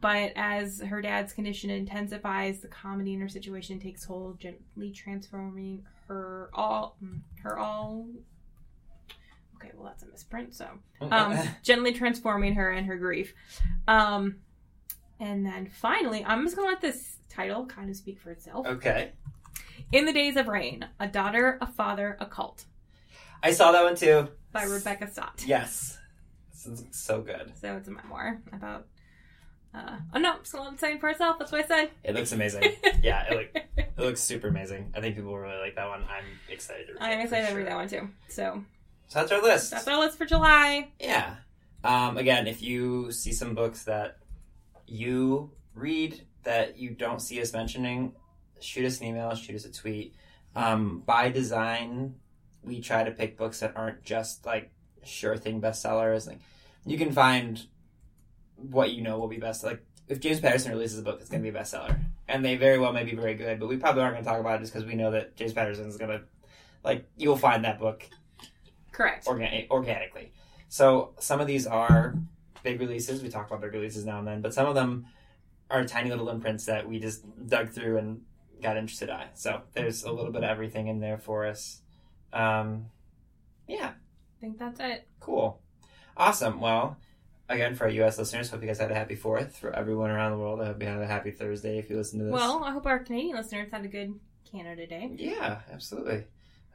But 0.00 0.32
as 0.36 0.80
her 0.80 1.02
dad's 1.02 1.32
condition 1.32 1.70
intensifies, 1.70 2.60
the 2.60 2.68
comedy 2.68 3.14
in 3.14 3.20
her 3.20 3.28
situation 3.28 3.80
takes 3.80 4.04
hold, 4.04 4.38
gently 4.38 4.90
transforming 4.90 5.84
her 6.08 6.50
all 6.52 6.96
her 7.42 7.58
all 7.58 8.06
Okay, 9.56 9.70
well 9.76 9.84
that's 9.84 10.02
a 10.02 10.06
misprint, 10.06 10.54
so 10.54 10.66
um 11.00 11.38
gently 11.62 11.92
transforming 11.92 12.54
her 12.54 12.70
and 12.70 12.86
her 12.86 12.96
grief. 12.96 13.32
Um 13.86 14.36
and 15.22 15.46
then 15.46 15.66
finally, 15.66 16.24
I'm 16.24 16.42
just 16.44 16.56
gonna 16.56 16.68
let 16.68 16.80
this 16.80 17.16
title 17.30 17.64
kind 17.66 17.88
of 17.88 17.96
speak 17.96 18.18
for 18.20 18.30
itself. 18.30 18.66
okay. 18.66 19.12
In 19.92 20.04
the 20.06 20.12
Days 20.12 20.36
of 20.36 20.48
Rain, 20.48 20.86
A 21.00 21.06
Daughter, 21.06 21.58
a 21.60 21.66
Father, 21.66 22.16
a 22.20 22.26
Cult 22.26 22.64
I 23.42 23.52
saw 23.52 23.72
that 23.72 23.82
one 23.84 23.96
too. 23.96 24.28
by 24.52 24.64
Rebecca 24.64 25.10
Stott. 25.10 25.42
Yes. 25.46 25.98
This 26.52 26.66
is 26.66 26.84
so 26.92 27.20
good. 27.22 27.52
So 27.60 27.76
it's 27.76 27.88
a 27.88 27.90
memoir 27.90 28.40
about 28.52 28.86
uh 29.74 29.96
oh 30.14 30.18
no, 30.18 30.32
I'm 30.32 30.38
just 30.40 30.52
gonna 30.52 30.64
let 30.64 30.74
it 30.74 30.80
say 30.80 30.98
for 30.98 31.08
itself, 31.08 31.38
that's 31.38 31.50
what 31.52 31.64
I 31.64 31.66
said. 31.66 31.90
It 32.04 32.14
looks 32.14 32.32
amazing. 32.32 32.62
yeah, 33.02 33.24
it, 33.24 33.36
look, 33.36 33.64
it 33.76 33.98
looks 33.98 34.20
super 34.20 34.48
amazing. 34.48 34.92
I 34.94 35.00
think 35.00 35.16
people 35.16 35.30
will 35.32 35.38
really 35.38 35.58
like 35.60 35.76
that 35.76 35.88
one. 35.88 36.02
I'm 36.02 36.24
excited 36.50 36.86
to 36.88 36.92
read 36.94 37.02
I'm 37.02 37.20
it, 37.20 37.22
excited 37.24 37.46
for 37.46 37.52
to 37.52 37.58
read 37.58 37.66
that 37.68 37.76
one 37.76 37.88
too. 37.88 38.08
So 38.28 38.62
So 39.08 39.18
that's 39.20 39.32
our 39.32 39.42
list. 39.42 39.70
that's 39.72 39.88
our 39.88 39.98
list 39.98 40.18
for 40.18 40.26
July. 40.26 40.88
Yeah. 41.00 41.36
Um, 41.84 42.16
again, 42.16 42.46
if 42.46 42.62
you 42.62 43.10
see 43.12 43.32
some 43.32 43.54
books 43.54 43.84
that 43.84 44.18
you 44.92 45.50
read 45.74 46.26
that 46.44 46.78
you 46.78 46.90
don't 46.90 47.20
see 47.20 47.40
us 47.40 47.52
mentioning, 47.52 48.12
shoot 48.60 48.84
us 48.84 49.00
an 49.00 49.06
email, 49.06 49.34
shoot 49.34 49.56
us 49.56 49.64
a 49.64 49.72
tweet. 49.72 50.14
Um, 50.54 51.02
by 51.06 51.30
design, 51.30 52.16
we 52.62 52.80
try 52.80 53.04
to 53.04 53.10
pick 53.10 53.38
books 53.38 53.60
that 53.60 53.72
aren't 53.76 54.04
just 54.04 54.44
like 54.44 54.70
sure 55.02 55.36
thing 55.36 55.60
bestsellers. 55.60 56.26
Like 56.26 56.40
you 56.84 56.98
can 56.98 57.12
find 57.12 57.64
what 58.56 58.92
you 58.92 59.02
know 59.02 59.18
will 59.18 59.28
be 59.28 59.38
best. 59.38 59.64
Like 59.64 59.82
if 60.08 60.20
James 60.20 60.40
Patterson 60.40 60.72
releases 60.72 60.98
a 60.98 61.02
book, 61.02 61.18
it's 61.20 61.30
going 61.30 61.42
to 61.42 61.50
be 61.50 61.56
a 61.56 61.60
bestseller, 61.60 61.98
and 62.28 62.44
they 62.44 62.56
very 62.56 62.78
well 62.78 62.92
may 62.92 63.04
be 63.04 63.14
very 63.14 63.34
good. 63.34 63.58
But 63.58 63.68
we 63.68 63.78
probably 63.78 64.02
aren't 64.02 64.14
going 64.14 64.24
to 64.24 64.30
talk 64.30 64.40
about 64.40 64.56
it 64.56 64.60
just 64.60 64.72
because 64.72 64.86
we 64.86 64.94
know 64.94 65.10
that 65.12 65.36
James 65.36 65.54
Patterson 65.54 65.86
is 65.86 65.96
going 65.96 66.10
to 66.10 66.24
like 66.84 67.06
you'll 67.16 67.36
find 67.36 67.64
that 67.64 67.78
book 67.78 68.08
Correct. 68.92 69.26
organ- 69.26 69.66
organically. 69.70 70.32
So 70.68 71.14
some 71.18 71.40
of 71.40 71.46
these 71.46 71.66
are 71.66 72.14
big 72.62 72.80
releases. 72.80 73.22
We 73.22 73.28
talk 73.28 73.48
about 73.48 73.60
big 73.60 73.72
releases 73.72 74.04
now 74.04 74.18
and 74.18 74.26
then, 74.26 74.40
but 74.40 74.54
some 74.54 74.66
of 74.66 74.74
them 74.74 75.06
are 75.70 75.84
tiny 75.84 76.10
little 76.10 76.28
imprints 76.28 76.66
that 76.66 76.88
we 76.88 76.98
just 76.98 77.24
dug 77.46 77.70
through 77.70 77.98
and 77.98 78.22
got 78.62 78.76
interested 78.76 79.08
in. 79.08 79.20
So 79.34 79.62
there's 79.72 80.04
a 80.04 80.12
little 80.12 80.32
bit 80.32 80.44
of 80.44 80.50
everything 80.50 80.88
in 80.88 81.00
there 81.00 81.18
for 81.18 81.46
us. 81.46 81.80
Um, 82.32 82.86
yeah, 83.66 83.88
I 83.90 84.40
think 84.40 84.58
that's 84.58 84.80
it. 84.80 85.06
cool, 85.20 85.60
awesome. 86.16 86.60
Well, 86.60 86.96
again, 87.48 87.74
for 87.74 87.84
our 87.84 87.90
U.S. 87.90 88.18
listeners, 88.18 88.50
hope 88.50 88.60
you 88.62 88.66
guys 88.66 88.78
had 88.78 88.90
a 88.90 88.94
happy 88.94 89.14
Fourth. 89.14 89.56
For 89.56 89.74
everyone 89.74 90.10
around 90.10 90.32
the 90.32 90.38
world, 90.38 90.60
I 90.60 90.66
hope 90.66 90.82
you 90.82 90.88
had 90.88 91.00
a 91.00 91.06
happy 91.06 91.30
Thursday 91.30 91.78
if 91.78 91.90
you 91.90 91.96
listen 91.96 92.18
to 92.18 92.24
this. 92.26 92.32
Well, 92.32 92.64
I 92.64 92.70
hope 92.72 92.86
our 92.86 92.98
Canadian 92.98 93.36
listeners 93.36 93.68
had 93.70 93.84
a 93.84 93.88
good 93.88 94.18
Canada 94.50 94.86
Day. 94.86 95.10
Yeah, 95.16 95.60
absolutely. 95.70 96.24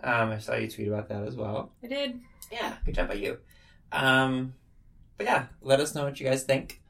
Um, 0.04 0.30
I 0.32 0.38
saw 0.40 0.56
you 0.56 0.70
tweet 0.70 0.88
about 0.88 1.10
that 1.10 1.24
as 1.24 1.36
well. 1.36 1.72
I 1.84 1.88
did. 1.88 2.20
Yeah, 2.52 2.76
good 2.86 2.96
job 2.96 3.08
by 3.08 3.16
you. 3.16 3.38
Um, 3.92 4.54
but 5.18 5.26
yeah, 5.26 5.46
let 5.62 5.80
us 5.80 5.96
know 5.96 6.04
what 6.06 6.20
you 6.20 6.28
guys 6.28 6.44
think. 6.44 6.82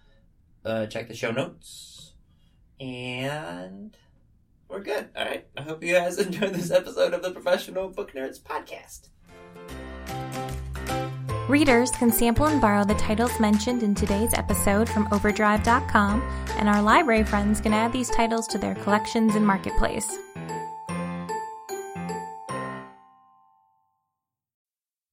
Uh, 0.64 0.86
check 0.86 1.08
the 1.08 1.16
show 1.16 1.32
notes. 1.32 2.14
And 2.80 3.96
we're 4.68 4.82
good. 4.82 5.10
All 5.16 5.26
right. 5.26 5.48
I 5.56 5.62
hope 5.62 5.84
you 5.84 5.94
guys 5.94 6.18
enjoyed 6.26 6.54
this 6.54 6.72
episode 6.72 7.14
of 7.14 7.22
the 7.22 7.32
Professional 7.32 7.90
Book 7.90 8.14
Nerds 8.14 8.40
podcast. 8.42 9.10
Readers 11.48 11.92
can 11.92 12.12
sample 12.12 12.48
and 12.48 12.60
borrow 12.60 12.84
the 12.84 12.96
titles 12.96 13.40
mentioned 13.40 13.82
in 13.82 13.96
today's 13.96 14.34
episode 14.34 14.90
from 14.90 15.08
Overdrive.com, 15.14 16.22
and 16.58 16.68
our 16.68 16.82
library 16.82 17.24
friends 17.24 17.62
can 17.62 17.74
add 17.74 17.94
these 17.94 18.10
titles 18.10 18.48
to 18.48 18.58
their 18.58 18.76
collections 18.76 19.34
in 19.34 19.46
Marketplace. 19.46 20.18